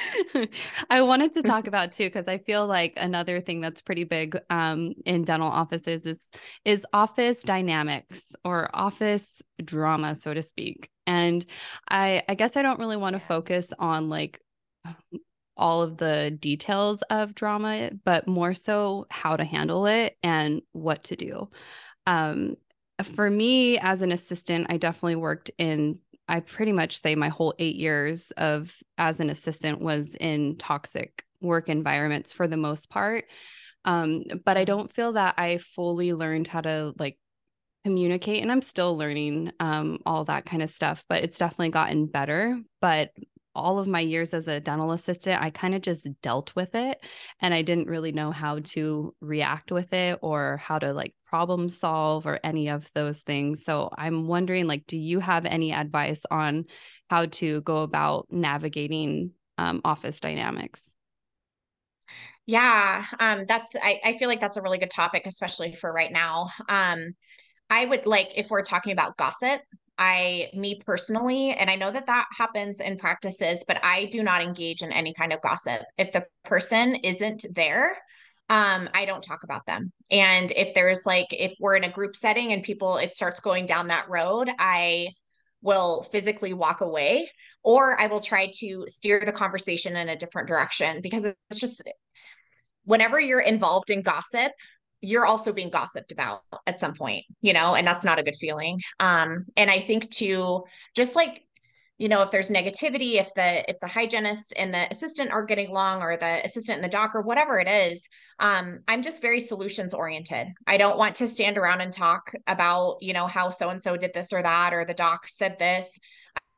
I 0.90 1.02
wanted 1.02 1.34
to 1.34 1.42
talk 1.42 1.66
about 1.66 1.90
too, 1.90 2.04
because 2.04 2.28
I 2.28 2.38
feel 2.38 2.64
like 2.68 2.92
another 2.96 3.40
thing 3.40 3.60
that's 3.60 3.82
pretty 3.82 4.04
big 4.04 4.38
um, 4.50 4.94
in 5.04 5.24
dental 5.24 5.48
offices 5.48 6.06
is 6.06 6.20
is 6.64 6.86
office 6.92 7.42
dynamics 7.42 8.36
or 8.44 8.70
office 8.72 9.42
drama, 9.64 10.14
so 10.14 10.32
to 10.32 10.42
speak. 10.42 10.88
And 11.08 11.44
I 11.88 12.22
I 12.28 12.34
guess 12.34 12.56
I 12.56 12.62
don't 12.62 12.78
really 12.78 12.96
want 12.96 13.14
to 13.14 13.20
focus 13.20 13.72
on 13.80 14.08
like 14.08 14.40
all 15.56 15.82
of 15.82 15.96
the 15.96 16.36
details 16.40 17.02
of 17.10 17.34
drama, 17.34 17.90
but 18.04 18.26
more 18.26 18.54
so 18.54 19.06
how 19.10 19.36
to 19.36 19.44
handle 19.44 19.86
it 19.86 20.16
and 20.22 20.62
what 20.72 21.04
to 21.04 21.16
do. 21.16 21.50
Um, 22.06 22.56
for 23.02 23.28
me, 23.28 23.78
as 23.78 24.02
an 24.02 24.12
assistant, 24.12 24.66
I 24.70 24.76
definitely 24.76 25.16
worked 25.16 25.50
in, 25.58 25.98
I 26.28 26.40
pretty 26.40 26.72
much 26.72 27.00
say 27.00 27.14
my 27.14 27.28
whole 27.28 27.54
eight 27.58 27.76
years 27.76 28.30
of 28.36 28.74
as 28.98 29.20
an 29.20 29.30
assistant 29.30 29.80
was 29.80 30.14
in 30.14 30.56
toxic 30.56 31.24
work 31.40 31.68
environments 31.68 32.32
for 32.32 32.48
the 32.48 32.56
most 32.56 32.88
part. 32.88 33.24
Um, 33.84 34.24
but 34.44 34.56
I 34.56 34.64
don't 34.64 34.92
feel 34.92 35.12
that 35.14 35.34
I 35.38 35.58
fully 35.58 36.14
learned 36.14 36.46
how 36.46 36.62
to 36.62 36.94
like 36.98 37.18
communicate 37.84 38.40
and 38.42 38.50
i'm 38.50 38.62
still 38.62 38.96
learning 38.96 39.52
um, 39.60 39.98
all 40.06 40.24
that 40.24 40.46
kind 40.46 40.62
of 40.62 40.70
stuff 40.70 41.04
but 41.06 41.22
it's 41.22 41.38
definitely 41.38 41.68
gotten 41.68 42.06
better 42.06 42.58
but 42.80 43.10
all 43.54 43.78
of 43.78 43.86
my 43.88 44.00
years 44.00 44.34
as 44.34 44.48
a 44.48 44.60
dental 44.60 44.92
assistant, 44.92 45.42
I 45.42 45.50
kind 45.50 45.74
of 45.74 45.82
just 45.82 46.06
dealt 46.22 46.54
with 46.56 46.74
it 46.74 46.98
and 47.40 47.54
I 47.54 47.62
didn't 47.62 47.88
really 47.88 48.12
know 48.12 48.30
how 48.30 48.60
to 48.60 49.14
react 49.20 49.72
with 49.72 49.92
it 49.92 50.18
or 50.22 50.58
how 50.58 50.78
to 50.78 50.92
like 50.92 51.14
problem 51.26 51.68
solve 51.68 52.26
or 52.26 52.40
any 52.44 52.68
of 52.68 52.90
those 52.94 53.20
things. 53.22 53.64
So 53.64 53.90
I'm 53.96 54.26
wondering 54.26 54.66
like 54.66 54.86
do 54.86 54.98
you 54.98 55.20
have 55.20 55.46
any 55.46 55.72
advice 55.72 56.22
on 56.30 56.66
how 57.08 57.26
to 57.26 57.60
go 57.62 57.78
about 57.78 58.26
navigating 58.30 59.32
um, 59.58 59.80
office 59.84 60.20
dynamics? 60.20 60.94
Yeah, 62.46 63.04
um, 63.20 63.46
that's 63.48 63.74
I, 63.76 64.00
I 64.04 64.18
feel 64.18 64.28
like 64.28 64.40
that's 64.40 64.56
a 64.56 64.62
really 64.62 64.78
good 64.78 64.90
topic, 64.90 65.22
especially 65.26 65.74
for 65.74 65.92
right 65.92 66.12
now. 66.12 66.48
Um, 66.68 67.14
I 67.70 67.84
would 67.84 68.06
like 68.06 68.32
if 68.36 68.50
we're 68.50 68.62
talking 68.62 68.92
about 68.92 69.16
gossip, 69.16 69.62
I, 69.98 70.50
me 70.54 70.80
personally, 70.84 71.52
and 71.52 71.70
I 71.70 71.76
know 71.76 71.90
that 71.90 72.06
that 72.06 72.26
happens 72.36 72.80
in 72.80 72.98
practices, 72.98 73.64
but 73.66 73.78
I 73.84 74.06
do 74.06 74.22
not 74.22 74.42
engage 74.42 74.82
in 74.82 74.92
any 74.92 75.14
kind 75.14 75.32
of 75.32 75.40
gossip. 75.40 75.82
If 75.96 76.12
the 76.12 76.26
person 76.44 76.96
isn't 76.96 77.44
there, 77.54 77.96
um, 78.48 78.88
I 78.92 79.04
don't 79.04 79.22
talk 79.22 79.44
about 79.44 79.66
them. 79.66 79.92
And 80.10 80.50
if 80.50 80.74
there's 80.74 81.06
like, 81.06 81.28
if 81.30 81.54
we're 81.60 81.76
in 81.76 81.84
a 81.84 81.92
group 81.92 82.16
setting 82.16 82.52
and 82.52 82.62
people, 82.62 82.96
it 82.96 83.14
starts 83.14 83.40
going 83.40 83.66
down 83.66 83.88
that 83.88 84.08
road, 84.08 84.50
I 84.58 85.08
will 85.62 86.02
physically 86.02 86.52
walk 86.52 86.82
away 86.82 87.30
or 87.62 87.98
I 87.98 88.06
will 88.08 88.20
try 88.20 88.50
to 88.58 88.84
steer 88.86 89.22
the 89.24 89.32
conversation 89.32 89.96
in 89.96 90.10
a 90.10 90.16
different 90.16 90.46
direction 90.46 91.00
because 91.00 91.24
it's 91.24 91.58
just 91.58 91.82
whenever 92.84 93.18
you're 93.18 93.40
involved 93.40 93.88
in 93.88 94.02
gossip, 94.02 94.52
you're 95.04 95.26
also 95.26 95.52
being 95.52 95.70
gossiped 95.70 96.12
about 96.12 96.42
at 96.66 96.78
some 96.78 96.94
point, 96.94 97.24
you 97.40 97.52
know, 97.52 97.74
and 97.74 97.86
that's 97.86 98.04
not 98.04 98.18
a 98.18 98.22
good 98.22 98.36
feeling. 98.36 98.80
Um, 99.00 99.46
and 99.56 99.70
I 99.70 99.80
think 99.80 100.10
too, 100.10 100.64
just 100.94 101.14
like 101.14 101.42
you 101.96 102.08
know 102.08 102.22
if 102.22 102.30
there's 102.32 102.50
negativity 102.50 103.20
if 103.20 103.32
the 103.34 103.70
if 103.70 103.78
the 103.78 103.86
hygienist 103.86 104.52
and 104.56 104.74
the 104.74 104.90
assistant 104.90 105.30
are 105.30 105.44
getting 105.44 105.68
along 105.68 106.02
or 106.02 106.16
the 106.16 106.44
assistant 106.44 106.76
and 106.76 106.84
the 106.84 106.88
doc 106.88 107.14
or 107.14 107.22
whatever 107.22 107.60
it 107.60 107.68
is 107.68 108.08
um, 108.40 108.80
i'm 108.88 109.00
just 109.00 109.22
very 109.22 109.40
solutions 109.40 109.94
oriented. 109.94 110.48
I 110.66 110.76
don't 110.76 110.98
want 110.98 111.14
to 111.16 111.28
stand 111.28 111.56
around 111.56 111.82
and 111.82 111.92
talk 111.92 112.32
about 112.48 112.96
you 113.00 113.12
know 113.12 113.26
how 113.28 113.50
so 113.50 113.70
and 113.70 113.80
so 113.80 113.96
did 113.96 114.12
this 114.12 114.32
or 114.32 114.42
that 114.42 114.74
or 114.74 114.84
the 114.84 114.94
doc 114.94 115.28
said 115.28 115.58
this. 115.58 115.98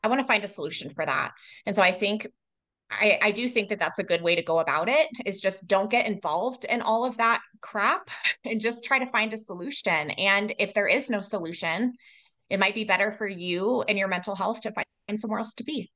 I 0.03 0.09
want 0.09 0.21
to 0.21 0.27
find 0.27 0.45
a 0.45 0.49
solution 0.49 0.91
for 0.91 1.05
that. 1.05 1.33
And 1.67 1.77
so 1.77 1.83
i 1.83 1.93
think 1.93 2.29
I, 2.91 3.19
I 3.21 3.31
do 3.33 3.49
think 3.49 3.69
that 3.69 3.79
that's 3.79 3.99
a 3.99 4.05
good 4.05 4.23
way 4.23 4.37
to 4.37 4.43
go 4.43 4.61
about 4.61 4.89
it 4.89 5.09
is 5.25 5.41
just 5.41 5.67
don't 5.67 5.91
get 5.91 6.07
involved 6.07 6.65
in 6.65 6.83
all 6.83 7.05
of 7.05 7.17
that 7.17 7.41
crap 7.61 8.11
and 8.45 8.61
just 8.61 8.85
try 8.85 8.99
to 8.99 9.07
find 9.07 9.33
a 9.35 9.39
solution. 9.39 10.11
And 10.13 10.55
if 10.59 10.75
there 10.75 10.87
is 10.87 11.11
no 11.11 11.21
solution, 11.21 11.95
it 12.49 12.61
might 12.61 12.75
be 12.75 12.85
better 12.85 13.11
for 13.11 13.27
you 13.27 13.83
and 13.83 13.99
your 13.99 14.09
mental 14.09 14.37
health 14.37 14.61
to 14.63 14.73
find 14.73 14.87
somewhere 15.19 15.41
else 15.41 15.55
to 15.55 15.65
be. 15.65 15.91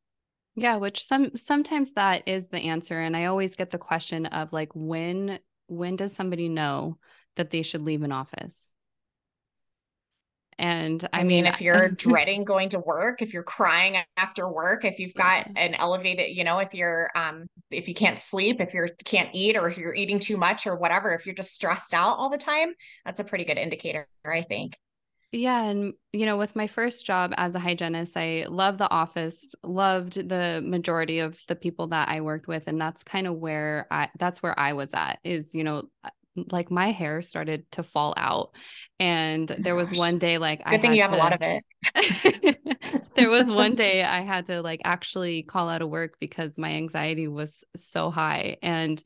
Yeah, 0.56 0.76
which 0.76 1.04
some 1.04 1.36
sometimes 1.36 1.92
that 1.92 2.24
is 2.26 2.48
the 2.48 2.58
answer. 2.58 2.98
And 2.98 3.16
I 3.16 3.26
always 3.26 3.54
get 3.54 3.70
the 3.70 3.78
question 3.78 4.26
of 4.26 4.52
like 4.52 4.70
when 4.74 5.38
when 5.68 5.94
does 5.94 6.12
somebody 6.12 6.48
know 6.48 6.98
that 7.36 7.50
they 7.50 7.62
should 7.62 7.82
leave 7.82 8.02
an 8.02 8.10
office? 8.10 8.72
And 10.60 11.08
I, 11.14 11.20
I 11.20 11.24
mean, 11.24 11.44
mean, 11.44 11.46
if 11.46 11.62
you're 11.62 11.88
dreading 12.06 12.44
going 12.44 12.68
to 12.70 12.78
work, 12.78 13.22
if 13.22 13.32
you're 13.32 13.42
crying 13.42 13.96
after 14.18 14.46
work, 14.46 14.84
if 14.84 14.98
you've 14.98 15.14
got 15.14 15.46
yeah. 15.46 15.62
an 15.62 15.74
elevated, 15.74 16.36
you 16.36 16.44
know, 16.44 16.58
if 16.58 16.74
you're, 16.74 17.08
um, 17.16 17.46
if 17.70 17.88
you 17.88 17.94
can't 17.94 18.18
sleep, 18.18 18.60
if 18.60 18.74
you 18.74 18.86
can't 19.06 19.30
eat, 19.32 19.56
or 19.56 19.68
if 19.68 19.78
you're 19.78 19.94
eating 19.94 20.18
too 20.18 20.36
much 20.36 20.66
or 20.66 20.76
whatever, 20.76 21.14
if 21.14 21.24
you're 21.24 21.34
just 21.34 21.54
stressed 21.54 21.94
out 21.94 22.18
all 22.18 22.28
the 22.28 22.36
time, 22.36 22.74
that's 23.06 23.20
a 23.20 23.24
pretty 23.24 23.44
good 23.44 23.56
indicator, 23.56 24.06
I 24.22 24.42
think. 24.42 24.76
Yeah. 25.32 25.62
And, 25.62 25.94
you 26.12 26.26
know, 26.26 26.36
with 26.36 26.54
my 26.54 26.66
first 26.66 27.06
job 27.06 27.32
as 27.38 27.54
a 27.54 27.60
hygienist, 27.60 28.16
I 28.16 28.44
loved 28.48 28.78
the 28.78 28.90
office, 28.90 29.48
loved 29.62 30.28
the 30.28 30.60
majority 30.62 31.20
of 31.20 31.40
the 31.48 31.56
people 31.56 31.86
that 31.88 32.10
I 32.10 32.20
worked 32.20 32.48
with. 32.48 32.64
And 32.66 32.78
that's 32.78 33.02
kind 33.02 33.26
of 33.26 33.36
where 33.36 33.86
I, 33.90 34.10
that's 34.18 34.42
where 34.42 34.58
I 34.58 34.74
was 34.74 34.90
at 34.92 35.20
is, 35.24 35.54
you 35.54 35.64
know, 35.64 35.84
like 36.36 36.70
my 36.70 36.90
hair 36.92 37.22
started 37.22 37.70
to 37.72 37.82
fall 37.82 38.14
out. 38.16 38.50
And 38.98 39.50
oh 39.50 39.56
there 39.58 39.74
was 39.74 39.92
one 39.92 40.18
day 40.18 40.38
like 40.38 40.64
good 40.64 40.74
I 40.74 40.78
thing 40.78 40.94
you 40.94 41.02
have 41.02 41.12
to, 41.12 41.16
a 41.16 41.18
lot 41.18 41.32
of 41.32 41.40
it. 41.42 42.58
there 43.16 43.30
was 43.30 43.50
one 43.50 43.74
day 43.74 44.02
I 44.02 44.20
had 44.22 44.46
to 44.46 44.62
like 44.62 44.80
actually 44.84 45.42
call 45.42 45.68
out 45.68 45.82
of 45.82 45.88
work 45.88 46.14
because 46.20 46.56
my 46.58 46.70
anxiety 46.70 47.28
was 47.28 47.64
so 47.76 48.10
high. 48.10 48.56
And 48.62 49.02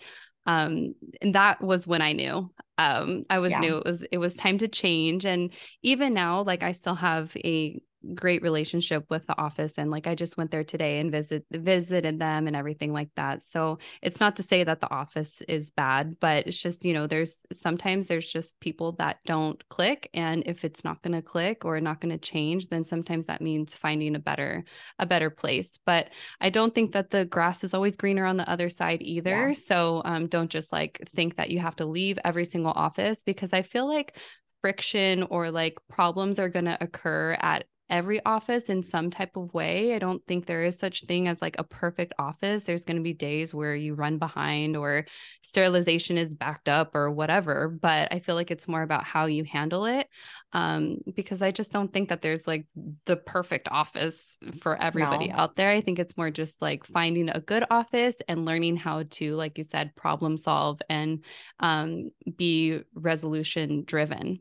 um 0.47 0.95
and 1.23 1.35
that 1.35 1.61
was 1.61 1.87
when 1.87 2.03
I 2.03 2.13
knew. 2.13 2.51
Um 2.77 3.25
I 3.31 3.39
was 3.39 3.53
yeah. 3.53 3.61
new 3.61 3.77
it 3.79 3.85
was 3.85 4.03
it 4.13 4.19
was 4.19 4.35
time 4.37 4.59
to 4.59 4.69
change. 4.69 5.25
And 5.25 5.53
even 5.83 6.15
now, 6.15 6.43
like 6.43 6.63
I 6.63 6.73
still 6.73 6.97
have 6.97 7.35
a 7.37 7.81
great 8.15 8.43
relationship 8.43 9.05
with 9.09 9.27
the 9.27 9.39
office 9.39 9.75
and 9.77 9.91
like 9.91 10.07
I 10.07 10.15
just 10.15 10.37
went 10.37 10.51
there 10.51 10.65
today 10.65 10.99
and 10.99 11.11
visit 11.11 11.45
visited 11.51 12.19
them 12.19 12.47
and 12.47 12.57
everything 12.57 12.93
like 12.93 13.11
that. 13.17 13.43
So 13.49 13.79
it's 14.03 14.21
not 14.21 14.37
to 14.37 14.43
say 14.43 14.65
that 14.65 14.81
the 14.81 14.91
office 14.91 15.41
is 15.49 15.71
bad, 15.71 16.19
but 16.21 16.47
it's 16.47 16.61
just, 16.61 16.85
you 16.85 16.93
know, 16.93 17.07
there's 17.07 17.39
sometimes 17.53 18.09
there's 18.09 18.31
just 18.31 18.59
people 18.61 18.93
that 18.93 19.19
don't 19.25 19.63
click 19.69 20.11
and 20.15 20.43
if 20.47 20.65
it's 20.65 20.85
not 20.85 21.03
going 21.03 21.15
to 21.15 21.23
click 21.23 21.65
or 21.65 21.81
not 21.81 22.01
going 22.01 22.13
to 22.13 22.19
change, 22.19 22.69
then 22.69 22.85
sometimes 22.85 23.27
that 23.27 23.41
means 23.41 23.75
finding 23.75 24.17
a 24.17 24.21
better 24.21 24.65
a 24.99 25.07
better 25.07 25.31
place. 25.31 25.79
But 25.87 26.11
I 26.41 26.51
don't 26.51 26.75
think 26.75 26.93
that 26.93 27.11
the 27.11 27.25
grass 27.25 27.65
is 27.65 27.75
always 27.75 27.97
greener 27.97 28.25
on 28.25 28.37
the 28.37 28.49
other 28.49 28.69
side 28.69 29.03
either. 29.03 29.49
Yeah. 29.49 29.53
So 29.53 30.03
um, 30.05 30.27
don't 30.27 30.51
just 30.51 30.73
like 30.73 31.01
think 31.15 31.37
that 31.37 31.51
you 31.51 31.59
have 31.61 31.77
to 31.77 31.87
leave 31.87 32.19
every 32.25 32.45
single 32.45 32.73
office 32.73 33.23
because 33.23 33.53
I 33.53 33.63
feel 33.63 33.89
like 33.89 34.17
friction 34.65 35.25
or 35.25 35.51
like 35.51 35.79
problems 35.91 36.39
are 36.39 36.49
going 36.49 36.65
to 36.65 36.79
occur 36.83 37.37
at 37.39 37.67
every 37.91 38.25
office 38.25 38.65
in 38.65 38.83
some 38.83 39.11
type 39.11 39.37
of 39.37 39.53
way. 39.53 39.95
I 39.95 39.99
don't 39.99 40.25
think 40.27 40.47
there 40.47 40.63
is 40.63 40.77
such 40.77 41.05
thing 41.05 41.29
as 41.29 41.43
like 41.43 41.57
a 41.59 41.65
perfect 41.65 42.15
office. 42.19 42.63
There's 42.63 42.85
going 42.85 42.97
to 42.97 43.03
be 43.03 43.13
days 43.13 43.53
where 43.53 43.77
you 43.77 43.95
run 43.95 44.19
behind 44.19 44.77
or 44.77 45.05
sterilization 45.43 46.17
is 46.17 46.35
backed 46.35 46.69
up 46.69 46.95
or 46.95 47.11
whatever, 47.11 47.69
but 47.69 48.13
I 48.13 48.21
feel 48.21 48.35
like 48.35 48.51
it's 48.51 48.69
more 48.69 48.83
about 48.83 49.05
how 49.05 49.27
you 49.27 49.45
handle 49.45 49.85
it. 49.85 50.09
Um, 50.53 50.99
because 51.15 51.43
I 51.43 51.51
just 51.51 51.73
don't 51.73 51.93
think 51.93 52.09
that 52.09 52.23
there's 52.23 52.47
like 52.47 52.67
the 53.07 53.17
perfect 53.17 53.69
office 53.71 54.39
for 54.61 54.81
everybody 54.81 55.29
no. 55.29 55.35
out 55.35 55.57
there. 55.57 55.71
I 55.71 55.81
think 55.81 55.99
it's 55.99 56.17
more 56.17 56.31
just 56.31 56.63
like 56.63 56.85
finding 56.85 57.29
a 57.29 57.41
good 57.41 57.65
office 57.71 58.17
and 58.29 58.45
learning 58.45 58.77
how 58.77 59.03
to, 59.11 59.35
like 59.35 59.59
you 59.59 59.65
said, 59.65 59.97
problem 59.97 60.39
solve 60.39 60.81
and 60.89 61.25
um, 61.59 62.09
be 62.37 62.81
resolution 62.95 63.85
driven. 63.85 64.41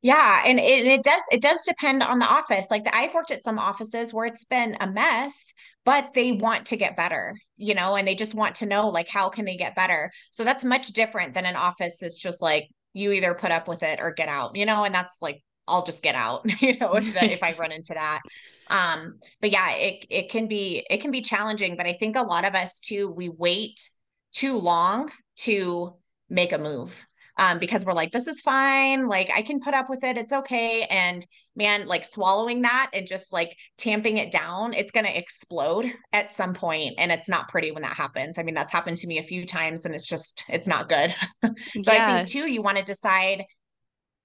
Yeah, 0.00 0.42
and 0.46 0.58
it, 0.58 0.86
it, 0.86 1.02
does 1.02 1.22
it 1.30 1.42
does 1.42 1.64
depend 1.66 2.02
on 2.02 2.18
the 2.18 2.26
office. 2.26 2.70
Like 2.70 2.84
the, 2.84 2.94
I've 2.94 3.14
worked 3.14 3.30
at 3.30 3.44
some 3.44 3.58
offices 3.58 4.12
where 4.12 4.26
it's 4.26 4.44
been 4.44 4.76
a 4.80 4.90
mess, 4.90 5.52
but 5.84 6.12
they 6.14 6.32
want 6.32 6.66
to 6.66 6.76
get 6.76 6.96
better, 6.96 7.36
you 7.56 7.74
know, 7.74 7.96
and 7.96 8.06
they 8.06 8.14
just 8.14 8.34
want 8.34 8.56
to 8.56 8.66
know 8.66 8.88
like 8.88 9.08
how 9.08 9.28
can 9.28 9.44
they 9.44 9.56
get 9.56 9.74
better. 9.74 10.10
So 10.30 10.44
that's 10.44 10.64
much 10.64 10.88
different 10.88 11.34
than 11.34 11.46
an 11.46 11.56
office 11.56 12.02
is 12.02 12.14
just 12.14 12.42
like 12.42 12.68
you 12.92 13.12
either 13.12 13.34
put 13.34 13.50
up 13.50 13.68
with 13.68 13.82
it 13.82 13.98
or 14.00 14.12
get 14.12 14.28
out, 14.28 14.56
you 14.56 14.66
know, 14.66 14.84
and 14.84 14.94
that's 14.94 15.18
like 15.20 15.42
I'll 15.66 15.84
just 15.84 16.02
get 16.02 16.14
out, 16.14 16.44
you 16.62 16.78
know, 16.78 16.94
if, 16.94 17.16
if 17.22 17.42
I 17.42 17.54
run 17.58 17.72
into 17.72 17.94
that. 17.94 18.20
Um, 18.68 19.18
but 19.40 19.50
yeah, 19.50 19.72
it 19.72 20.06
it 20.10 20.30
can 20.30 20.46
be 20.46 20.86
it 20.88 21.00
can 21.00 21.10
be 21.10 21.22
challenging, 21.22 21.76
but 21.76 21.86
I 21.86 21.92
think 21.92 22.16
a 22.16 22.22
lot 22.22 22.44
of 22.44 22.54
us 22.54 22.80
too 22.80 23.10
we 23.10 23.28
wait 23.28 23.90
too 24.32 24.58
long 24.58 25.10
to 25.36 25.96
make 26.28 26.52
a 26.52 26.58
move 26.58 27.04
um, 27.38 27.58
because 27.58 27.84
we're 27.84 27.94
like, 27.94 28.12
this 28.12 28.28
is 28.28 28.40
fine. 28.40 29.08
Like, 29.08 29.30
I 29.34 29.42
can 29.42 29.60
put 29.60 29.74
up 29.74 29.88
with 29.88 30.04
it. 30.04 30.18
It's 30.18 30.32
okay. 30.32 30.82
And 30.82 31.24
man, 31.56 31.86
like 31.86 32.04
swallowing 32.04 32.62
that 32.62 32.90
and 32.92 33.06
just 33.06 33.32
like 33.32 33.56
tamping 33.78 34.18
it 34.18 34.30
down, 34.30 34.74
it's 34.74 34.92
going 34.92 35.06
to 35.06 35.16
explode 35.16 35.90
at 36.12 36.32
some 36.32 36.54
point, 36.54 36.94
And 36.98 37.10
it's 37.10 37.28
not 37.28 37.48
pretty 37.48 37.70
when 37.70 37.82
that 37.82 37.96
happens. 37.96 38.38
I 38.38 38.42
mean, 38.42 38.54
that's 38.54 38.72
happened 38.72 38.98
to 38.98 39.06
me 39.06 39.18
a 39.18 39.22
few 39.22 39.46
times 39.46 39.84
and 39.86 39.94
it's 39.94 40.06
just, 40.06 40.44
it's 40.48 40.66
not 40.66 40.88
good. 40.88 41.14
so 41.80 41.92
yeah. 41.92 42.04
I 42.04 42.24
think 42.24 42.28
too, 42.28 42.50
you 42.50 42.62
want 42.62 42.78
to 42.78 42.84
decide 42.84 43.44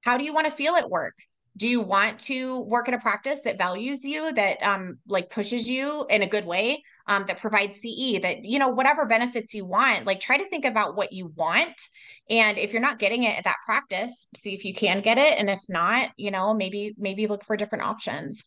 how 0.02 0.17
do 0.17 0.24
you 0.24 0.34
want 0.34 0.46
to 0.46 0.52
feel 0.52 0.76
at 0.76 0.89
work? 0.89 1.15
Do 1.58 1.67
you 1.67 1.82
want 1.82 2.20
to 2.20 2.62
work 2.62 2.88
in 2.88 2.93
a 2.93 3.00
practice 3.00 3.41
that 3.41 3.58
values 3.58 4.06
you 4.06 4.32
that 4.34 4.62
um 4.63 5.00
like 5.08 5.30
pushes 5.30 5.67
you 5.67 6.06
in 6.10 6.22
a 6.22 6.28
good 6.28 6.46
way 6.46 6.84
um 7.08 7.26
that 7.28 7.39
provides 7.39 7.82
ce 7.82 8.20
that 8.22 8.46
you 8.46 8.60
know 8.60 8.70
whatever 8.70 9.06
benefits 9.06 9.54
you 9.54 9.65
want 9.65 10.06
like 10.06 10.20
try 10.20 10.38
to 10.38 10.46
think 10.46 10.65
about 10.65 10.96
what 10.96 11.12
you 11.12 11.34
want. 11.36 11.82
And 12.30 12.58
if 12.58 12.72
you're 12.72 12.82
not 12.82 13.00
getting 13.00 13.24
it 13.24 13.38
at 13.38 13.43
that 13.46 13.58
practice 13.65 14.28
see 14.36 14.54
if 14.54 14.63
you 14.63 14.74
can 14.74 15.02
get 15.02 15.17
it. 15.17 15.39
And 15.39 15.50
if 15.50 15.60
not 15.67 16.12
you 16.15 16.32
know 16.32 16.54
maybe 16.54 16.93
maybe 16.98 17.28
look 17.28 17.43
for 17.43 17.58
different 17.58 17.86
options. 17.86 18.46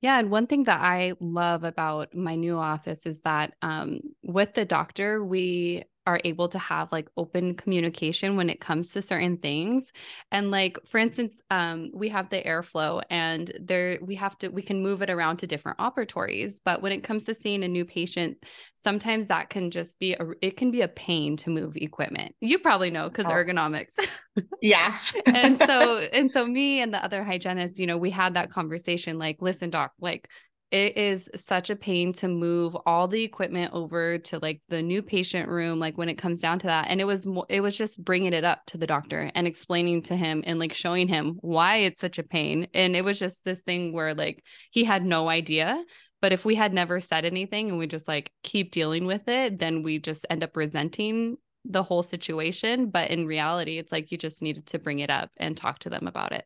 Yeah, 0.00 0.18
and 0.18 0.32
one 0.32 0.48
thing 0.48 0.64
that 0.64 0.80
I 0.80 1.12
love 1.20 1.62
about 1.62 2.12
my 2.12 2.34
new 2.34 2.58
office 2.58 3.06
is 3.06 3.20
that 3.20 3.54
um, 3.62 4.00
with 4.24 4.52
the 4.52 4.64
doctor, 4.64 5.24
we 5.24 5.84
are 6.06 6.20
able 6.24 6.48
to 6.48 6.58
have 6.58 6.90
like 6.90 7.08
open 7.16 7.54
communication 7.54 8.36
when 8.36 8.50
it 8.50 8.60
comes 8.60 8.90
to 8.90 9.02
certain 9.02 9.36
things. 9.36 9.92
And 10.30 10.50
like 10.50 10.78
for 10.86 10.98
instance 10.98 11.34
um 11.50 11.90
we 11.94 12.08
have 12.08 12.30
the 12.30 12.42
airflow 12.42 13.02
and 13.10 13.52
there 13.60 13.98
we 14.02 14.16
have 14.16 14.36
to 14.38 14.48
we 14.48 14.62
can 14.62 14.82
move 14.82 15.02
it 15.02 15.10
around 15.10 15.38
to 15.38 15.46
different 15.46 15.78
operatories. 15.78 16.54
But 16.64 16.82
when 16.82 16.92
it 16.92 17.04
comes 17.04 17.24
to 17.24 17.34
seeing 17.34 17.62
a 17.62 17.68
new 17.68 17.84
patient 17.84 18.38
sometimes 18.74 19.28
that 19.28 19.50
can 19.50 19.70
just 19.70 19.98
be 19.98 20.14
a 20.14 20.26
it 20.40 20.56
can 20.56 20.70
be 20.70 20.80
a 20.80 20.88
pain 20.88 21.36
to 21.38 21.50
move 21.50 21.76
equipment. 21.76 22.34
You 22.40 22.58
probably 22.58 22.90
know 22.90 23.08
because 23.08 23.26
oh. 23.26 23.30
ergonomics. 23.30 23.94
Yeah. 24.62 24.96
And 25.26 25.58
so 25.58 25.98
and 26.12 26.32
so 26.32 26.46
me 26.46 26.80
and 26.80 26.94
the 26.94 27.04
other 27.04 27.22
hygienist 27.22 27.78
you 27.78 27.86
know 27.86 27.98
we 27.98 28.08
had 28.08 28.34
that 28.34 28.48
conversation 28.48 29.18
like 29.18 29.42
listen 29.42 29.68
doc 29.68 29.92
like 30.00 30.26
it 30.72 30.96
is 30.96 31.28
such 31.36 31.68
a 31.68 31.76
pain 31.76 32.14
to 32.14 32.26
move 32.26 32.74
all 32.86 33.06
the 33.06 33.22
equipment 33.22 33.72
over 33.74 34.16
to 34.16 34.38
like 34.38 34.62
the 34.70 34.82
new 34.82 35.02
patient 35.02 35.48
room 35.48 35.78
like 35.78 35.98
when 35.98 36.08
it 36.08 36.16
comes 36.16 36.40
down 36.40 36.58
to 36.58 36.66
that 36.66 36.86
and 36.88 37.00
it 37.00 37.04
was 37.04 37.28
it 37.48 37.60
was 37.60 37.76
just 37.76 38.02
bringing 38.02 38.32
it 38.32 38.42
up 38.42 38.64
to 38.66 38.78
the 38.78 38.86
doctor 38.86 39.30
and 39.34 39.46
explaining 39.46 40.02
to 40.02 40.16
him 40.16 40.42
and 40.46 40.58
like 40.58 40.72
showing 40.72 41.06
him 41.06 41.36
why 41.42 41.76
it's 41.76 42.00
such 42.00 42.18
a 42.18 42.22
pain 42.22 42.66
and 42.74 42.96
it 42.96 43.04
was 43.04 43.18
just 43.18 43.44
this 43.44 43.60
thing 43.60 43.92
where 43.92 44.14
like 44.14 44.42
he 44.70 44.82
had 44.82 45.04
no 45.04 45.28
idea 45.28 45.84
but 46.22 46.32
if 46.32 46.44
we 46.44 46.54
had 46.54 46.72
never 46.72 47.00
said 47.00 47.24
anything 47.24 47.68
and 47.68 47.78
we 47.78 47.86
just 47.86 48.08
like 48.08 48.32
keep 48.42 48.72
dealing 48.72 49.04
with 49.04 49.28
it 49.28 49.58
then 49.58 49.82
we 49.82 49.98
just 49.98 50.26
end 50.30 50.42
up 50.42 50.56
resenting 50.56 51.36
the 51.66 51.82
whole 51.82 52.02
situation 52.02 52.88
but 52.88 53.10
in 53.10 53.26
reality 53.26 53.78
it's 53.78 53.92
like 53.92 54.10
you 54.10 54.16
just 54.16 54.40
needed 54.40 54.66
to 54.66 54.78
bring 54.78 55.00
it 55.00 55.10
up 55.10 55.30
and 55.36 55.56
talk 55.56 55.78
to 55.78 55.90
them 55.90 56.08
about 56.08 56.32
it. 56.32 56.44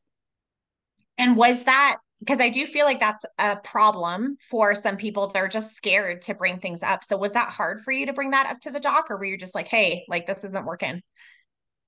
And 1.17 1.35
was 1.35 1.65
that 1.65 1.97
because 2.21 2.41
I 2.41 2.49
do 2.49 2.67
feel 2.67 2.87
like 2.87 3.01
that's 3.01 3.25
a 3.39 3.57
problem 3.57 4.37
for 4.41 4.75
some 4.75 4.97
people. 4.97 5.29
They're 5.29 5.49
just 5.49 5.75
scared 5.75 6.23
to 6.23 6.35
bring 6.35 6.59
things 6.59 6.83
up. 6.83 7.05
So 7.05 7.17
was 7.17 7.33
that 7.33 7.51
hard 7.51 7.81
for 7.81 7.93
you 7.93 8.07
to 8.07 8.13
bring 8.13 8.31
that 8.31 8.47
up 8.47 8.61
to 8.61 8.71
the 8.71 8.81
doc 8.81 9.11
or 9.11 9.17
were 9.17 9.25
you 9.25 9.37
just 9.37 9.55
like, 9.55 9.69
hey, 9.69 10.05
like 10.09 10.27
this 10.27 10.45
isn't 10.45 10.65
working? 10.65 11.03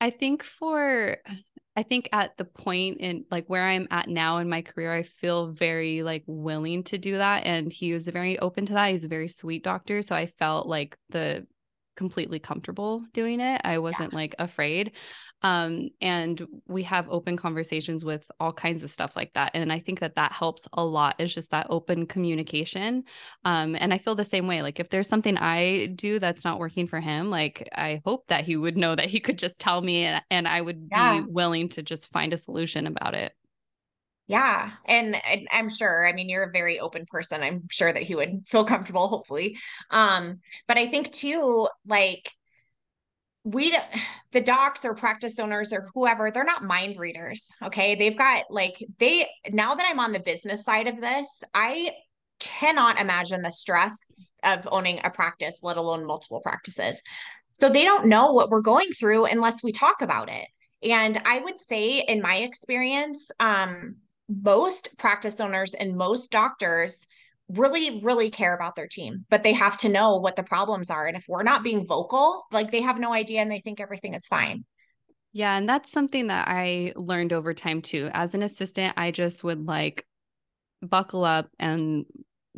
I 0.01 0.11
think 0.11 0.43
for 0.43 1.17
I 1.77 1.83
think 1.85 2.09
at 2.13 2.37
the 2.37 2.45
point 2.45 2.99
in 3.01 3.25
like 3.31 3.47
where 3.47 3.65
I'm 3.65 3.87
at 3.93 4.09
now 4.09 4.39
in 4.39 4.49
my 4.49 4.63
career, 4.63 4.93
I 4.93 5.05
feel 5.05 5.53
very 5.53 6.03
like 6.03 6.25
willing 6.27 6.83
to 6.85 6.99
do 6.99 7.19
that. 7.19 7.47
And 7.47 7.73
he 7.73 7.93
was 7.93 8.09
very 8.09 8.39
open 8.39 8.67
to 8.67 8.73
that. 8.73 8.91
He's 8.91 9.05
a 9.05 9.09
very 9.09 9.29
sweet 9.29 9.63
doctor. 9.63 10.03
So 10.03 10.15
I 10.15 10.27
felt 10.27 10.67
like 10.67 10.97
the 11.11 11.47
completely 11.99 12.39
comfortable 12.39 13.05
doing 13.13 13.41
it. 13.41 13.61
I 13.65 13.79
wasn't 13.79 14.13
yeah. 14.13 14.19
like 14.19 14.35
afraid 14.39 14.93
um, 15.43 15.91
and 16.01 16.47
we 16.67 16.83
have 16.85 17.09
open 17.09 17.37
conversations 17.37 18.05
with 18.05 18.25
all 18.41 18.53
kinds 18.53 18.83
of 18.83 18.91
stuff 18.91 19.15
like 19.15 19.33
that 19.35 19.53
and 19.55 19.73
i 19.73 19.79
think 19.79 20.01
that 20.01 20.17
that 20.17 20.33
helps 20.33 20.67
a 20.73 20.85
lot 20.85 21.15
is 21.19 21.33
just 21.33 21.51
that 21.51 21.67
open 21.71 22.07
communication 22.07 23.05
um, 23.45 23.77
and 23.79 23.93
i 23.95 23.99
feel 23.99 24.15
the 24.15 24.25
same 24.25 24.47
way 24.47 24.63
like 24.63 24.81
if 24.81 24.89
there's 24.89 25.09
something 25.09 25.37
i 25.39 25.87
do 25.95 26.19
that's 26.19 26.45
not 26.45 26.59
working 26.59 26.87
for 26.87 27.01
him 27.01 27.31
like 27.31 27.69
i 27.75 28.01
hope 28.05 28.27
that 28.29 28.45
he 28.45 28.57
would 28.57 28.77
know 28.77 28.95
that 28.95 29.07
he 29.07 29.21
could 29.21 29.39
just 29.39 29.61
tell 29.61 29.81
me 29.81 30.05
and, 30.05 30.23
and 30.31 30.49
i 30.49 30.61
would 30.61 30.89
yeah. 30.91 31.21
be 31.21 31.27
willing 31.29 31.69
to 31.69 31.83
just 31.83 32.11
find 32.11 32.33
a 32.33 32.37
solution 32.37 32.87
about 32.87 33.15
it 33.15 33.33
yeah. 34.29 34.73
And, 34.85 35.17
and, 35.27 35.49
I'm 35.51 35.71
sure, 35.71 36.07
I 36.07 36.13
mean, 36.13 36.29
you're 36.29 36.45
a 36.45 36.53
very 36.53 36.79
open 36.79 37.07
person. 37.07 37.43
I'm 37.43 37.67
sure 37.71 37.91
that 37.91 38.03
he 38.03 38.15
would 38.15 38.45
feel 38.47 38.65
comfortable, 38.65 39.09
hopefully. 39.09 39.57
Um, 39.91 40.41
but 40.69 40.77
I 40.77 40.87
think 40.87 41.11
too, 41.11 41.67
like 41.87 42.31
we 43.45 43.77
the 44.33 44.41
docs 44.43 44.85
or 44.85 44.95
practice 44.95 45.39
owners 45.39 45.73
or 45.73 45.89
whoever 45.95 46.31
they're 46.31 46.45
not 46.45 46.65
mind 46.65 46.99
readers 46.99 47.49
okay 47.63 47.95
they've 47.95 48.19
got 48.19 48.43
like 48.51 48.85
they 48.99 49.27
now 49.53 49.75
that 49.75 49.87
i'm 49.89 50.01
on 50.01 50.13
the 50.13 50.19
business 50.19 50.65
side 50.65 50.87
of 50.87 51.01
this 51.01 51.43
i 51.55 51.91
cannot 52.41 53.01
imagine 53.01 53.41
the 53.41 53.51
stress 53.51 53.97
of 54.43 54.69
owning 54.71 55.01
a 55.05 55.11
practice 55.11 55.61
let 55.63 55.77
alone 55.77 56.05
multiple 56.05 56.41
practices 56.41 57.01
so 57.53 57.71
they 57.71 57.85
don't 57.85 58.07
know 58.07 58.33
what 58.33 58.51
we're 58.51 58.61
going 58.61 58.91
through 58.91 59.25
unless 59.25 59.63
we 59.63 59.73
talk 59.73 60.03
about 60.03 60.29
it 60.29 60.47
and 60.83 61.23
i 61.25 61.39
would 61.39 61.59
say 61.59 62.05
in 62.07 62.21
my 62.21 62.39
experience 62.39 63.31
um 63.41 63.97
most 64.29 64.97
practice 64.99 65.41
owners 65.41 65.75
and 65.75 65.97
most 65.97 66.31
doctors 66.31 67.07
really 67.49 68.01
really 68.03 68.29
care 68.29 68.55
about 68.55 68.77
their 68.77 68.87
team 68.87 69.25
but 69.31 69.43
they 69.43 69.55
have 69.55 69.79
to 69.79 69.89
know 69.89 70.17
what 70.17 70.37
the 70.37 70.43
problems 70.43 70.91
are. 70.91 71.07
And 71.07 71.17
if 71.17 71.25
we're 71.27 71.43
not 71.43 71.63
being 71.63 71.87
vocal 71.87 72.45
like 72.53 72.71
they 72.71 72.83
have 72.83 72.99
no 72.99 73.13
idea 73.13 73.41
and 73.41 73.51
they 73.51 73.61
think 73.61 73.81
everything 73.81 74.13
is 74.13 74.27
fine. 74.27 74.65
Yeah 75.33 75.57
and 75.57 75.67
that's 75.67 75.91
something 75.91 76.27
that 76.27 76.47
i 76.49 76.93
learned 76.95 77.33
over 77.33 77.55
time 77.55 77.81
too. 77.81 78.11
As 78.13 78.35
an 78.35 78.43
assistant 78.43 78.95
i 78.99 79.11
just 79.11 79.43
would 79.45 79.67
like 79.67 80.05
buckle 80.83 81.25
up 81.25 81.49
and 81.59 82.05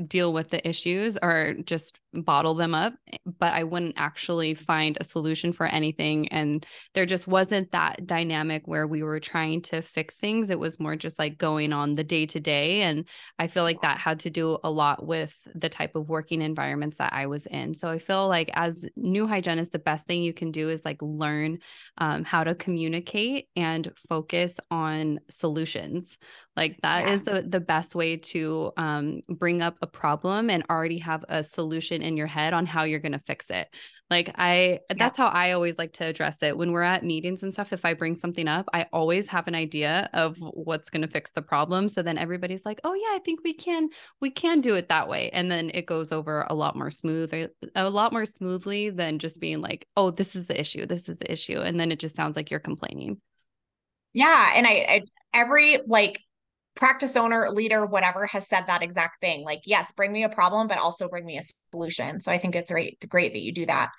deal 0.04 0.32
with 0.32 0.48
the 0.50 0.66
issues 0.68 1.16
or 1.22 1.54
just 1.64 1.99
bottle 2.12 2.54
them 2.54 2.74
up 2.74 2.94
but 3.38 3.52
i 3.52 3.62
wouldn't 3.62 3.94
actually 3.96 4.54
find 4.54 4.98
a 5.00 5.04
solution 5.04 5.52
for 5.52 5.66
anything 5.66 6.28
and 6.28 6.66
there 6.94 7.06
just 7.06 7.26
wasn't 7.26 7.70
that 7.72 8.06
dynamic 8.06 8.62
where 8.66 8.86
we 8.86 9.02
were 9.02 9.20
trying 9.20 9.62
to 9.62 9.82
fix 9.82 10.14
things. 10.14 10.50
It 10.50 10.58
was 10.58 10.80
more 10.80 10.96
just 10.96 11.18
like 11.18 11.38
going 11.38 11.72
on 11.72 11.94
the 11.94 12.04
day 12.04 12.26
to 12.26 12.40
day 12.40 12.82
and 12.82 13.06
i 13.38 13.46
feel 13.46 13.62
like 13.62 13.80
that 13.82 13.98
had 13.98 14.20
to 14.20 14.30
do 14.30 14.58
a 14.64 14.70
lot 14.70 15.06
with 15.06 15.34
the 15.54 15.68
type 15.68 15.94
of 15.94 16.08
working 16.08 16.42
environments 16.42 16.98
that 16.98 17.12
i 17.12 17.26
was 17.26 17.46
in. 17.46 17.74
So 17.74 17.88
i 17.88 17.98
feel 17.98 18.28
like 18.28 18.50
as 18.54 18.84
new 18.96 19.26
hygienist 19.26 19.72
the 19.72 19.78
best 19.78 20.06
thing 20.06 20.22
you 20.22 20.32
can 20.32 20.50
do 20.50 20.68
is 20.68 20.84
like 20.84 21.00
learn 21.02 21.58
um, 21.98 22.24
how 22.24 22.44
to 22.44 22.54
communicate 22.54 23.48
and 23.56 23.90
focus 24.08 24.58
on 24.70 25.20
solutions. 25.28 26.18
Like 26.56 26.78
that 26.82 27.06
yeah. 27.06 27.12
is 27.14 27.24
the 27.24 27.44
the 27.48 27.60
best 27.60 27.94
way 27.94 28.16
to 28.16 28.72
um, 28.76 29.20
bring 29.28 29.62
up 29.62 29.76
a 29.82 29.86
problem 29.86 30.50
and 30.50 30.64
already 30.68 30.98
have 30.98 31.24
a 31.28 31.44
solution 31.44 31.99
in 32.02 32.16
your 32.16 32.26
head 32.26 32.52
on 32.52 32.66
how 32.66 32.84
you're 32.84 33.00
going 33.00 33.12
to 33.12 33.22
fix 33.26 33.46
it. 33.50 33.68
Like 34.10 34.34
I 34.34 34.80
yeah. 34.88 34.96
that's 34.98 35.16
how 35.16 35.28
I 35.28 35.52
always 35.52 35.78
like 35.78 35.92
to 35.94 36.04
address 36.04 36.42
it. 36.42 36.56
When 36.56 36.72
we're 36.72 36.82
at 36.82 37.04
meetings 37.04 37.44
and 37.44 37.52
stuff, 37.52 37.72
if 37.72 37.84
I 37.84 37.94
bring 37.94 38.16
something 38.16 38.48
up, 38.48 38.68
I 38.72 38.86
always 38.92 39.28
have 39.28 39.46
an 39.46 39.54
idea 39.54 40.10
of 40.12 40.36
what's 40.40 40.90
going 40.90 41.02
to 41.02 41.08
fix 41.08 41.30
the 41.30 41.42
problem. 41.42 41.88
So 41.88 42.02
then 42.02 42.18
everybody's 42.18 42.64
like, 42.64 42.80
"Oh 42.82 42.94
yeah, 42.94 43.14
I 43.14 43.20
think 43.24 43.40
we 43.44 43.54
can 43.54 43.88
we 44.20 44.30
can 44.30 44.60
do 44.60 44.74
it 44.74 44.88
that 44.88 45.08
way." 45.08 45.30
And 45.30 45.50
then 45.50 45.70
it 45.74 45.86
goes 45.86 46.10
over 46.10 46.44
a 46.50 46.54
lot 46.54 46.74
more 46.76 46.90
smooth 46.90 47.32
a 47.76 47.88
lot 47.88 48.12
more 48.12 48.26
smoothly 48.26 48.90
than 48.90 49.20
just 49.20 49.38
being 49.38 49.60
like, 49.60 49.86
"Oh, 49.96 50.10
this 50.10 50.34
is 50.34 50.46
the 50.46 50.58
issue. 50.58 50.86
This 50.86 51.08
is 51.08 51.18
the 51.18 51.30
issue." 51.30 51.60
And 51.60 51.78
then 51.78 51.92
it 51.92 52.00
just 52.00 52.16
sounds 52.16 52.34
like 52.34 52.50
you're 52.50 52.58
complaining. 52.58 53.20
Yeah, 54.12 54.52
and 54.56 54.66
I, 54.66 54.70
I 54.70 55.02
every 55.32 55.78
like 55.86 56.20
practice 56.80 57.14
owner, 57.14 57.48
leader, 57.52 57.86
whatever 57.86 58.26
has 58.26 58.48
said 58.48 58.64
that 58.66 58.82
exact 58.82 59.20
thing. 59.20 59.44
Like, 59.44 59.60
yes, 59.64 59.92
bring 59.92 60.10
me 60.10 60.24
a 60.24 60.28
problem, 60.28 60.66
but 60.66 60.78
also 60.78 61.08
bring 61.08 61.26
me 61.26 61.38
a 61.38 61.42
solution. 61.72 62.20
So 62.20 62.32
I 62.32 62.38
think 62.38 62.56
it's 62.56 62.72
great, 62.72 63.08
great 63.08 63.32
that 63.34 63.42
you 63.42 63.52
do 63.52 63.66
that. 63.66 63.90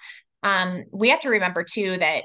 Um, 0.43 0.83
we 0.91 1.09
have 1.09 1.21
to 1.21 1.29
remember 1.29 1.63
too 1.63 1.97
that 1.97 2.23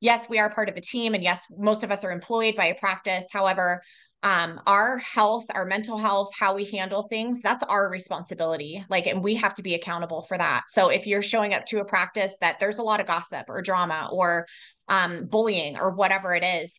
yes, 0.00 0.28
we 0.28 0.38
are 0.38 0.50
part 0.50 0.70
of 0.70 0.76
a 0.76 0.80
team, 0.80 1.14
and 1.14 1.22
yes, 1.22 1.44
most 1.56 1.84
of 1.84 1.92
us 1.92 2.02
are 2.02 2.10
employed 2.10 2.56
by 2.56 2.66
a 2.66 2.74
practice. 2.74 3.26
However, 3.30 3.82
um, 4.22 4.60
our 4.66 4.98
health, 4.98 5.44
our 5.54 5.64
mental 5.64 5.96
health, 5.96 6.30
how 6.38 6.54
we 6.54 6.64
handle 6.64 7.02
things, 7.02 7.40
that's 7.40 7.62
our 7.64 7.88
responsibility. 7.88 8.84
Like, 8.90 9.06
and 9.06 9.22
we 9.22 9.34
have 9.36 9.54
to 9.54 9.62
be 9.62 9.74
accountable 9.74 10.22
for 10.22 10.36
that. 10.36 10.64
So 10.68 10.88
if 10.88 11.06
you're 11.06 11.22
showing 11.22 11.54
up 11.54 11.64
to 11.66 11.80
a 11.80 11.84
practice 11.84 12.36
that 12.40 12.58
there's 12.58 12.78
a 12.78 12.82
lot 12.82 13.00
of 13.00 13.06
gossip 13.06 13.46
or 13.48 13.62
drama 13.62 14.08
or 14.12 14.46
um, 14.88 15.26
bullying 15.26 15.78
or 15.78 15.92
whatever 15.92 16.34
it 16.34 16.44
is, 16.44 16.78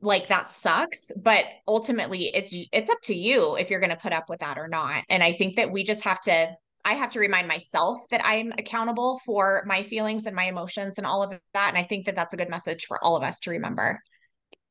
like 0.00 0.26
that 0.28 0.48
sucks 0.48 1.10
but 1.16 1.44
ultimately 1.68 2.30
it's 2.34 2.56
it's 2.72 2.90
up 2.90 3.00
to 3.02 3.14
you 3.14 3.56
if 3.56 3.70
you're 3.70 3.80
going 3.80 3.90
to 3.90 3.96
put 3.96 4.12
up 4.12 4.28
with 4.28 4.40
that 4.40 4.58
or 4.58 4.68
not 4.68 5.04
and 5.08 5.22
i 5.22 5.32
think 5.32 5.56
that 5.56 5.70
we 5.70 5.82
just 5.82 6.04
have 6.04 6.20
to 6.20 6.48
i 6.84 6.94
have 6.94 7.10
to 7.10 7.20
remind 7.20 7.46
myself 7.48 8.00
that 8.10 8.20
i'm 8.24 8.52
accountable 8.52 9.20
for 9.24 9.62
my 9.66 9.82
feelings 9.82 10.26
and 10.26 10.36
my 10.36 10.44
emotions 10.44 10.98
and 10.98 11.06
all 11.06 11.22
of 11.22 11.30
that 11.54 11.68
and 11.68 11.78
i 11.78 11.82
think 11.82 12.06
that 12.06 12.14
that's 12.14 12.34
a 12.34 12.36
good 12.36 12.50
message 12.50 12.86
for 12.86 13.02
all 13.04 13.16
of 13.16 13.22
us 13.22 13.38
to 13.40 13.50
remember 13.50 14.00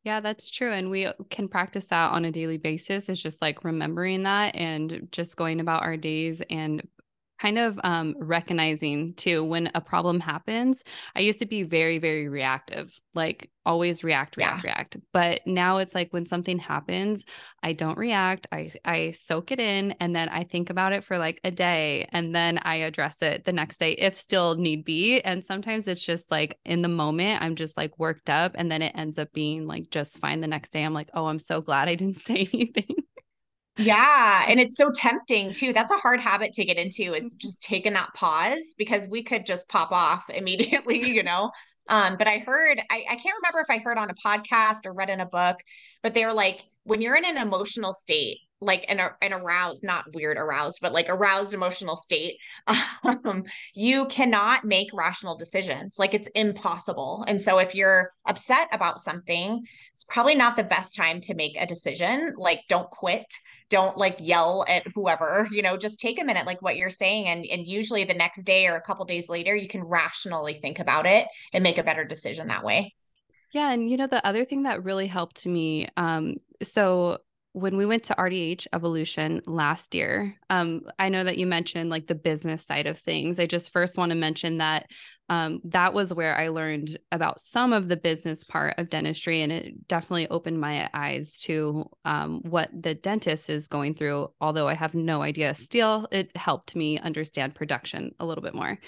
yeah, 0.06 0.22
that's 0.22 0.50
true. 0.50 0.72
And 0.72 0.89
we 0.89 1.12
can 1.30 1.50
practice 1.50 1.86
that 1.88 2.12
on 2.12 2.24
a 2.24 2.32
daily 2.32 2.58
basis. 2.58 3.10
It's 3.10 3.22
just 3.22 3.41
like 3.41 3.65
remembering 3.65 4.24
that 4.24 4.56
and 4.56 5.10
just 5.12 5.36
going 5.36 5.60
about 5.60 5.84
our 5.84 5.98
days 5.98 6.41
and 6.50 6.82
kind 7.39 7.58
of 7.58 7.80
um, 7.84 8.15
recognizing 8.19 9.13
too 9.13 9.43
when 9.43 9.71
a 9.73 9.82
problem 9.82 10.19
happens. 10.19 10.84
I 11.15 11.21
used 11.21 11.39
to 11.39 11.45
be 11.45 11.63
very, 11.63 11.97
very 11.97 12.28
reactive, 12.28 12.91
like 13.13 13.49
always 13.65 14.04
react, 14.04 14.36
react, 14.36 14.63
yeah. 14.63 14.71
react. 14.71 14.97
But 15.13 15.41
now 15.45 15.78
it's 15.78 15.95
like 15.95 16.12
when 16.12 16.25
something 16.25 16.60
happens, 16.60 17.23
I 17.63 17.73
don't 17.73 17.97
react. 17.97 18.47
I 18.52 18.71
I 18.84 19.12
soak 19.12 19.52
it 19.52 19.60
in 19.60 19.93
and 19.99 20.15
then 20.15 20.28
I 20.30 20.43
think 20.43 20.69
about 20.69 20.91
it 20.91 21.04
for 21.04 21.17
like 21.17 21.39
a 21.43 21.52
day 21.52 22.10
and 22.12 22.36
then 22.36 22.58
I 22.58 22.78
address 22.78 23.21
it 23.21 23.45
the 23.45 23.54
next 23.54 23.80
day 23.80 23.93
if 23.93 24.17
still 24.17 24.56
need 24.56 24.84
be. 24.84 25.21
And 25.21 25.45
sometimes 25.45 25.88
it's 25.88 26.04
just 26.04 26.30
like 26.30 26.58
in 26.65 26.82
the 26.82 26.88
moment, 26.88 27.41
I'm 27.41 27.56
just 27.56 27.78
like 27.78 27.97
worked 27.97 28.30
up 28.30 28.54
and 28.56 28.71
then 28.71 28.82
it 28.82 28.93
ends 28.95 29.17
up 29.17 29.32
being 29.32 29.65
like 29.65 29.89
just 29.91 30.19
fine 30.19 30.41
the 30.41 30.47
next 30.47 30.73
day. 30.73 30.84
I'm 30.84 30.93
like, 30.93 31.10
oh, 31.13 31.28
I'm 31.28 31.39
so 31.39 31.62
glad 31.62 31.88
I 31.88 31.95
didn't 31.95 32.19
say 32.30 32.49
anything. 32.54 32.95
Yeah. 33.80 34.44
And 34.48 34.60
it's 34.60 34.76
so 34.76 34.92
tempting 34.92 35.54
too. 35.54 35.72
That's 35.72 35.92
a 35.92 35.98
hard 35.98 36.20
habit 36.20 36.54
to 36.54 36.65
get 36.65 36.78
into 36.78 37.13
is 37.13 37.30
mm-hmm. 37.30 37.38
just 37.39 37.63
taking 37.63 37.94
that 37.94 38.13
pause 38.13 38.76
because 38.78 39.08
we 39.08 39.24
could 39.24 39.46
just 39.46 39.70
pop 39.70 39.92
off 39.92 40.30
immediately, 40.34 41.10
you 41.10 41.24
know? 41.24 41.52
Um, 41.88 42.18
but 42.18 42.28
I 42.28 42.38
heard, 42.39 42.80
I, 42.92 43.06
I 43.10 43.15
can't 43.15 43.36
remember 43.42 43.62
if 43.62 43.70
I 43.70 43.80
heard 43.80 43.98
on 43.98 44.12
a 44.12 44.13
podcast 44.13 44.86
or 44.86 44.94
read 44.94 45.10
in 45.10 45.22
a 45.22 45.26
book, 45.26 45.58
but 46.04 46.13
they're 46.13 46.34
like, 46.34 46.62
when 46.84 47.02
you're 47.02 47.15
in 47.15 47.26
an 47.26 47.38
emotional 47.38 47.94
state, 47.94 48.38
like 48.62 48.86
an, 48.89 49.00
an 49.22 49.34
aroused, 49.34 49.84
not 49.84 50.13
weird 50.13 50.38
aroused, 50.38 50.80
but 50.82 50.92
like 50.92 51.08
aroused 51.08 51.54
emotional 51.54 51.96
state, 51.96 52.36
um, 53.04 53.44
you 53.74 54.06
cannot 54.08 54.65
make 54.65 54.89
rational 54.94 55.38
decisions. 55.38 55.98
Like 55.98 56.13
it's 56.13 56.28
impossible. 56.36 57.24
And 57.28 57.42
so 57.42 57.58
if 57.60 57.74
you're 57.74 58.12
upset 58.28 58.68
about 58.72 59.00
something, 59.00 59.63
it's 59.94 60.04
probably 60.04 60.36
not 60.36 60.58
the 60.58 60.63
best 60.63 60.96
time 60.96 61.22
to 61.22 61.36
make 61.36 61.56
a 61.58 61.65
decision. 61.65 62.34
Like 62.38 62.60
don't 62.68 62.89
quit 62.89 63.26
don't 63.70 63.98
like 63.98 64.18
yell 64.20 64.66
at 64.68 64.88
whoever 64.94 65.48
you 65.52 65.62
know 65.62 65.78
just 65.78 66.00
take 66.00 66.20
a 66.20 66.24
minute 66.24 66.46
like 66.46 66.62
what 66.62 66.76
you're 66.76 66.90
saying 66.90 67.28
and 67.28 67.46
and 67.46 67.68
usually 67.68 68.04
the 68.04 68.14
next 68.14 68.44
day 68.44 68.68
or 68.68 68.76
a 68.76 68.82
couple 68.82 69.06
days 69.06 69.30
later 69.30 69.56
you 69.56 69.68
can 69.68 69.84
rationally 69.84 70.54
think 70.54 70.80
about 70.80 71.06
it 71.06 71.28
and 71.54 71.64
make 71.64 71.78
a 71.78 71.84
better 71.84 72.04
decision 72.04 72.48
that 72.48 72.64
way 72.64 72.94
yeah 73.52 73.72
and 73.72 73.90
you 73.90 73.98
know 73.98 74.08
the 74.08 74.26
other 74.26 74.46
thing 74.46 74.64
that 74.64 74.84
really 74.84 75.08
helped 75.08 75.46
me 75.46 75.88
um 75.98 76.36
so 76.64 77.18
when 77.54 77.78
we 77.78 77.86
went 77.86 78.04
to 78.04 78.16
RDH 78.16 78.68
Evolution 78.74 79.42
last 79.48 79.96
year, 79.96 80.36
um, 80.52 80.84
I 81.00 81.10
know 81.10 81.24
that 81.24 81.40
you 81.40 81.48
mentioned 81.48 81.90
like 81.90 82.06
the 82.06 82.16
business 82.16 82.64
side 82.64 82.86
of 82.86 83.00
things. 83.00 83.40
I 83.40 83.48
just 83.48 83.72
first 83.72 83.98
want 83.98 84.12
to 84.12 84.16
mention 84.16 84.60
that 84.60 84.92
um, 85.30 85.62
that 85.65 85.94
was 85.94 86.13
where 86.13 86.36
I 86.36 86.50
learned 86.50 86.98
about 87.12 87.39
some 87.39 87.72
of 87.72 87.88
the 87.88 87.98
business 87.98 88.44
part 88.44 88.76
of 88.78 88.89
dentistry, 88.89 89.42
and 89.42 89.52
it 89.52 89.88
definitely 89.88 90.28
opened 90.30 90.60
my 90.60 90.89
eyes 90.94 91.39
to 91.42 91.89
um, 92.04 92.42
what 92.44 92.70
the 92.74 92.96
dentist 92.96 93.50
is 93.50 93.68
going 93.68 93.94
through. 93.94 94.32
Although 94.42 94.68
I 94.68 94.74
have 94.74 94.96
no 94.96 95.22
idea, 95.22 95.54
still 95.54 96.08
it 96.12 96.36
helped 96.36 96.76
me 96.76 97.00
understand 97.00 97.56
production 97.56 98.13
a 98.20 98.26
little 98.26 98.44
bit 98.44 98.56
more. 98.56 98.80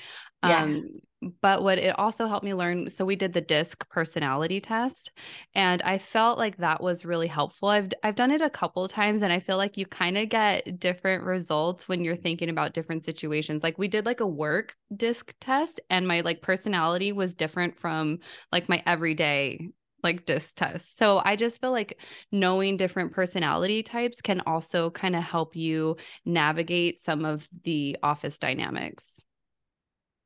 Yeah. 0.43 0.63
Um, 0.63 0.91
but 1.39 1.61
what 1.61 1.77
it 1.77 1.97
also 1.99 2.25
helped 2.25 2.43
me 2.43 2.53
learn 2.55 2.89
so 2.89 3.05
we 3.05 3.15
did 3.15 3.33
the 3.33 3.41
disc 3.41 3.87
personality 3.89 4.59
test 4.59 5.11
and 5.53 5.79
i 5.83 5.99
felt 5.99 6.39
like 6.39 6.57
that 6.57 6.81
was 6.81 7.05
really 7.05 7.27
helpful 7.27 7.69
i've 7.69 7.91
i've 8.01 8.15
done 8.15 8.31
it 8.31 8.41
a 8.41 8.49
couple 8.49 8.87
times 8.87 9.21
and 9.21 9.31
i 9.31 9.39
feel 9.39 9.57
like 9.57 9.77
you 9.77 9.85
kind 9.85 10.17
of 10.17 10.29
get 10.29 10.79
different 10.79 11.23
results 11.23 11.87
when 11.87 12.03
you're 12.03 12.15
thinking 12.15 12.49
about 12.49 12.73
different 12.73 13.03
situations 13.03 13.61
like 13.61 13.77
we 13.77 13.87
did 13.87 14.03
like 14.03 14.19
a 14.19 14.25
work 14.25 14.75
disc 14.95 15.33
test 15.39 15.79
and 15.91 16.07
my 16.07 16.21
like 16.21 16.41
personality 16.41 17.11
was 17.11 17.35
different 17.35 17.77
from 17.77 18.17
like 18.51 18.67
my 18.67 18.81
everyday 18.87 19.69
like 20.03 20.25
disc 20.25 20.55
test. 20.55 20.97
So 20.97 21.21
I 21.23 21.35
just 21.35 21.61
feel 21.61 21.69
like 21.71 21.99
knowing 22.31 22.75
different 22.75 23.11
personality 23.11 23.83
types 23.83 24.19
can 24.19 24.41
also 24.47 24.89
kind 24.89 25.15
of 25.15 25.21
help 25.21 25.55
you 25.55 25.97
navigate 26.25 26.99
some 27.03 27.23
of 27.23 27.47
the 27.63 27.97
office 28.01 28.39
dynamics. 28.39 29.23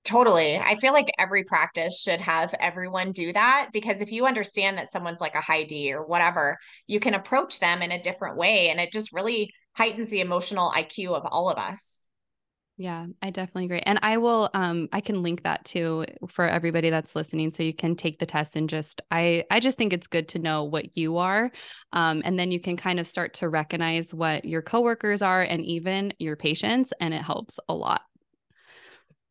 Totally. 0.06 0.56
I 0.58 0.76
feel 0.76 0.94
like 0.94 1.10
every 1.18 1.44
practice 1.44 2.00
should 2.00 2.22
have 2.22 2.54
everyone 2.60 3.12
do 3.12 3.34
that 3.34 3.70
because 3.74 4.02
if 4.02 4.12
you 4.12 4.28
understand 4.28 4.78
that 4.78 4.88
someone's 4.88 5.20
like 5.20 5.34
a 5.34 5.41
high 5.41 5.63
D 5.63 5.91
or 5.91 6.06
whatever, 6.06 6.60
you 6.86 7.00
can 7.00 7.15
approach 7.15 7.60
them 7.60 7.82
in 7.82 7.91
a 7.91 8.02
different 8.02 8.38
way. 8.38 8.70
And 8.70 8.80
it 8.80 8.91
just 8.94 9.12
really 9.12 9.52
heightens 9.74 10.10
the 10.10 10.20
emotional 10.22 10.70
IQ 10.70 11.15
of 11.15 11.26
all 11.26 11.50
of 11.50 11.58
us. 11.58 12.02
Yeah, 12.78 13.06
I 13.22 13.30
definitely 13.32 13.65
agree. 13.65 13.80
And 13.80 13.98
I 14.04 14.18
will 14.18 14.50
um 14.54 14.89
I 14.91 15.02
can 15.02 15.24
link 15.24 15.41
that 15.41 15.65
too 15.65 16.06
for 16.28 16.46
everybody 16.46 16.91
that's 16.91 17.15
listening 17.15 17.52
so 17.52 17.63
you 17.63 17.74
can 17.74 17.96
take 17.96 18.20
the 18.20 18.26
test 18.28 18.56
and 18.56 18.70
just 18.70 19.02
I 19.10 19.46
I 19.50 19.60
just 19.60 19.78
think 19.78 19.91
it's 19.91 20.08
good 20.08 20.28
to 20.30 20.39
know 20.39 20.65
what 20.65 20.96
you 20.96 21.18
are. 21.18 21.52
Um 21.94 22.22
and 22.26 22.38
then 22.38 22.52
you 22.52 22.60
can 22.60 22.78
kind 22.78 23.00
of 23.00 23.08
start 23.08 23.34
to 23.36 23.50
recognize 23.50 24.13
what 24.13 24.46
your 24.46 24.62
coworkers 24.62 25.24
are 25.24 25.41
and 25.41 25.65
even 25.65 26.13
your 26.20 26.36
patients 26.36 26.94
and 27.00 27.12
it 27.13 27.24
helps 27.24 27.60
a 27.70 27.74
lot. 27.74 28.02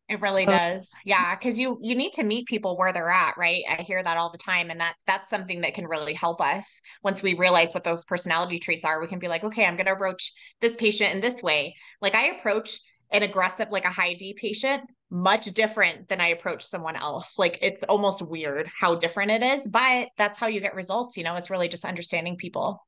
It 0.08 0.20
really 0.20 0.44
so, 0.44 0.50
does. 0.50 0.90
Yeah, 1.04 1.34
cuz 1.36 1.58
you 1.58 1.78
you 1.80 1.94
need 1.94 2.12
to 2.14 2.24
meet 2.24 2.46
people 2.46 2.76
where 2.76 2.92
they're 2.92 3.10
at, 3.10 3.38
right? 3.38 3.64
I 3.68 3.82
hear 3.82 4.02
that 4.02 4.18
all 4.18 4.30
the 4.30 4.36
time 4.38 4.70
and 4.70 4.80
that 4.80 4.96
that's 5.06 5.30
something 5.30 5.62
that 5.62 5.74
can 5.74 5.86
really 5.86 6.12
help 6.12 6.40
us. 6.42 6.80
Once 7.02 7.22
we 7.22 7.34
realize 7.34 7.72
what 7.72 7.84
those 7.84 8.04
personality 8.04 8.58
traits 8.58 8.84
are, 8.84 9.00
we 9.00 9.06
can 9.08 9.18
be 9.18 9.28
like, 9.28 9.44
"Okay, 9.44 9.64
I'm 9.64 9.76
going 9.76 9.86
to 9.86 9.92
approach 9.92 10.32
this 10.60 10.76
patient 10.76 11.14
in 11.14 11.20
this 11.20 11.42
way." 11.42 11.74
Like 12.02 12.14
I 12.14 12.26
approach 12.26 12.78
an 13.12 13.22
aggressive 13.22 13.70
like 13.70 13.84
a 13.86 13.90
high 13.90 14.14
D 14.14 14.34
patient 14.38 14.82
much 15.10 15.46
different 15.46 16.08
than 16.08 16.20
I 16.20 16.28
approach 16.28 16.62
someone 16.64 16.96
else. 16.96 17.38
Like 17.38 17.58
it's 17.62 17.84
almost 17.84 18.20
weird 18.22 18.68
how 18.78 18.96
different 18.96 19.30
it 19.30 19.42
is, 19.42 19.68
but 19.68 20.08
that's 20.18 20.38
how 20.38 20.48
you 20.48 20.60
get 20.60 20.74
results, 20.74 21.16
you 21.16 21.24
know, 21.24 21.36
it's 21.36 21.50
really 21.50 21.68
just 21.68 21.84
understanding 21.84 22.36
people. 22.36 22.84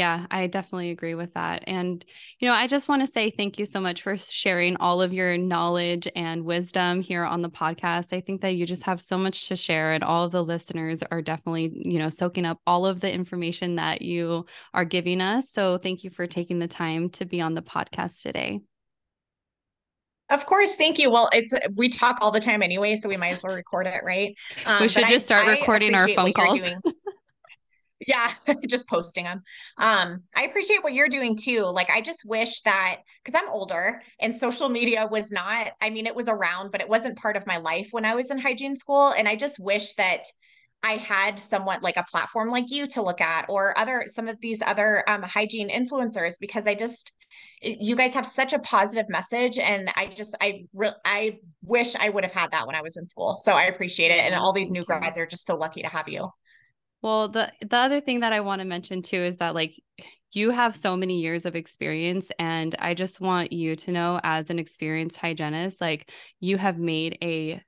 Yeah, 0.00 0.24
I 0.30 0.46
definitely 0.46 0.92
agree 0.92 1.14
with 1.14 1.34
that. 1.34 1.62
And, 1.66 2.02
you 2.38 2.48
know, 2.48 2.54
I 2.54 2.66
just 2.66 2.88
want 2.88 3.02
to 3.02 3.06
say 3.06 3.28
thank 3.28 3.58
you 3.58 3.66
so 3.66 3.82
much 3.82 4.00
for 4.00 4.16
sharing 4.16 4.78
all 4.78 5.02
of 5.02 5.12
your 5.12 5.36
knowledge 5.36 6.08
and 6.16 6.46
wisdom 6.46 7.02
here 7.02 7.22
on 7.22 7.42
the 7.42 7.50
podcast. 7.50 8.16
I 8.16 8.22
think 8.22 8.40
that 8.40 8.54
you 8.54 8.64
just 8.64 8.82
have 8.84 8.98
so 8.98 9.18
much 9.18 9.48
to 9.48 9.56
share, 9.56 9.92
and 9.92 10.02
all 10.02 10.24
of 10.24 10.32
the 10.32 10.42
listeners 10.42 11.02
are 11.10 11.20
definitely, 11.20 11.70
you 11.84 11.98
know, 11.98 12.08
soaking 12.08 12.46
up 12.46 12.62
all 12.66 12.86
of 12.86 13.00
the 13.00 13.12
information 13.12 13.76
that 13.76 14.00
you 14.00 14.46
are 14.72 14.86
giving 14.86 15.20
us. 15.20 15.50
So 15.50 15.76
thank 15.76 16.02
you 16.02 16.08
for 16.08 16.26
taking 16.26 16.60
the 16.60 16.66
time 16.66 17.10
to 17.10 17.26
be 17.26 17.42
on 17.42 17.52
the 17.52 17.60
podcast 17.60 18.22
today. 18.22 18.62
Of 20.30 20.46
course, 20.46 20.76
thank 20.76 20.98
you. 20.98 21.10
Well, 21.10 21.28
it's 21.34 21.52
we 21.76 21.90
talk 21.90 22.16
all 22.22 22.30
the 22.30 22.40
time 22.40 22.62
anyway, 22.62 22.94
so 22.94 23.06
we 23.06 23.18
might 23.18 23.32
as 23.32 23.42
well 23.42 23.54
record 23.54 23.86
it, 23.86 24.02
right? 24.02 24.34
Um, 24.64 24.80
we 24.80 24.88
should 24.88 25.08
just 25.08 25.26
start 25.26 25.46
I, 25.46 25.58
recording 25.58 25.94
I 25.94 25.98
our 25.98 26.08
phone 26.14 26.32
calls. 26.32 26.70
yeah 28.06 28.32
just 28.68 28.88
posting 28.88 29.24
them 29.24 29.42
um 29.78 30.22
i 30.34 30.44
appreciate 30.44 30.82
what 30.82 30.92
you're 30.92 31.08
doing 31.08 31.36
too 31.36 31.62
like 31.62 31.90
i 31.90 32.00
just 32.00 32.22
wish 32.24 32.60
that 32.62 32.98
because 33.22 33.40
i'm 33.40 33.50
older 33.50 34.02
and 34.20 34.34
social 34.34 34.68
media 34.80 35.06
was 35.10 35.30
not 35.30 35.72
i 35.80 35.90
mean 35.90 36.06
it 36.06 36.14
was 36.14 36.28
around 36.28 36.70
but 36.72 36.80
it 36.80 36.88
wasn't 36.88 37.16
part 37.18 37.36
of 37.36 37.46
my 37.46 37.58
life 37.58 37.88
when 37.92 38.04
i 38.04 38.14
was 38.14 38.30
in 38.30 38.38
hygiene 38.38 38.76
school 38.76 39.12
and 39.16 39.28
i 39.28 39.36
just 39.36 39.58
wish 39.58 39.92
that 39.94 40.22
i 40.82 40.92
had 40.92 41.38
somewhat 41.38 41.82
like 41.82 41.96
a 41.96 42.04
platform 42.04 42.50
like 42.50 42.70
you 42.70 42.86
to 42.86 43.02
look 43.02 43.20
at 43.20 43.46
or 43.48 43.78
other 43.78 44.04
some 44.06 44.28
of 44.28 44.40
these 44.40 44.62
other 44.62 45.04
um, 45.08 45.22
hygiene 45.22 45.68
influencers 45.68 46.34
because 46.40 46.66
i 46.66 46.74
just 46.74 47.12
you 47.62 47.94
guys 47.94 48.14
have 48.14 48.26
such 48.26 48.52
a 48.52 48.58
positive 48.60 49.08
message 49.08 49.58
and 49.58 49.90
i 49.94 50.06
just 50.06 50.34
i 50.40 50.64
re- 50.74 50.94
i 51.04 51.38
wish 51.62 51.94
i 51.96 52.08
would 52.08 52.24
have 52.24 52.32
had 52.32 52.50
that 52.50 52.66
when 52.66 52.74
i 52.74 52.82
was 52.82 52.96
in 52.96 53.06
school 53.06 53.36
so 53.36 53.52
i 53.52 53.64
appreciate 53.64 54.10
it 54.10 54.20
and 54.20 54.34
all 54.34 54.52
these 54.52 54.70
new 54.70 54.84
grads 54.84 55.18
are 55.18 55.26
just 55.26 55.46
so 55.46 55.54
lucky 55.54 55.82
to 55.82 55.88
have 55.88 56.08
you 56.08 56.28
well, 57.02 57.28
the 57.28 57.52
the 57.60 57.76
other 57.76 58.00
thing 58.00 58.20
that 58.20 58.32
I 58.32 58.40
want 58.40 58.60
to 58.60 58.66
mention 58.66 59.02
too 59.02 59.16
is 59.16 59.38
that 59.38 59.54
like 59.54 59.80
you 60.32 60.50
have 60.50 60.76
so 60.76 60.96
many 60.96 61.20
years 61.20 61.44
of 61.44 61.56
experience 61.56 62.30
and 62.38 62.74
I 62.78 62.94
just 62.94 63.20
want 63.20 63.52
you 63.52 63.74
to 63.76 63.92
know 63.92 64.20
as 64.22 64.50
an 64.50 64.58
experienced 64.58 65.16
hygienist 65.16 65.80
like 65.80 66.10
you 66.38 66.56
have 66.56 66.78
made 66.78 67.18
a 67.22 67.60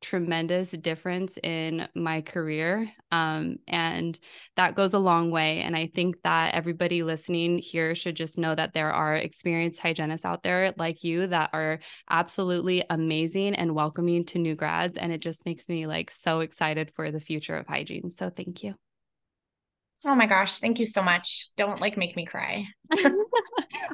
tremendous 0.00 0.70
difference 0.70 1.38
in 1.42 1.88
my 1.94 2.20
career. 2.20 2.90
Um, 3.10 3.56
and 3.66 4.18
that 4.56 4.74
goes 4.74 4.94
a 4.94 4.98
long 4.98 5.30
way. 5.30 5.60
And 5.60 5.76
I 5.76 5.90
think 5.94 6.16
that 6.22 6.54
everybody 6.54 7.02
listening 7.02 7.58
here 7.58 7.94
should 7.94 8.16
just 8.16 8.38
know 8.38 8.54
that 8.54 8.74
there 8.74 8.92
are 8.92 9.14
experienced 9.14 9.80
hygienists 9.80 10.24
out 10.24 10.42
there 10.42 10.74
like 10.76 11.02
you 11.02 11.26
that 11.28 11.50
are 11.52 11.80
absolutely 12.10 12.84
amazing 12.90 13.54
and 13.54 13.74
welcoming 13.74 14.24
to 14.26 14.38
new 14.38 14.54
grads. 14.54 14.98
And 14.98 15.12
it 15.12 15.20
just 15.20 15.46
makes 15.46 15.68
me 15.68 15.86
like 15.86 16.10
so 16.10 16.40
excited 16.40 16.92
for 16.94 17.10
the 17.10 17.20
future 17.20 17.56
of 17.56 17.66
hygiene. 17.66 18.12
So 18.14 18.30
thank 18.30 18.62
you. 18.62 18.74
Oh 20.04 20.14
my 20.14 20.26
gosh, 20.26 20.60
thank 20.60 20.78
you 20.78 20.86
so 20.86 21.02
much. 21.02 21.48
Don't 21.56 21.80
like 21.80 21.96
make 21.96 22.16
me 22.16 22.26
cry. 22.26 22.64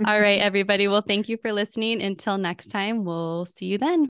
All 0.07 0.21
right, 0.21 0.41
everybody. 0.41 0.89
Well, 0.89 1.01
thank 1.01 1.29
you 1.29 1.39
for 1.41 1.53
listening. 1.53 2.03
Until 2.03 2.39
next 2.39 2.69
time, 2.69 3.05
we'll 3.05 3.47
see 3.57 3.67
you 3.67 3.79
then. 3.79 4.09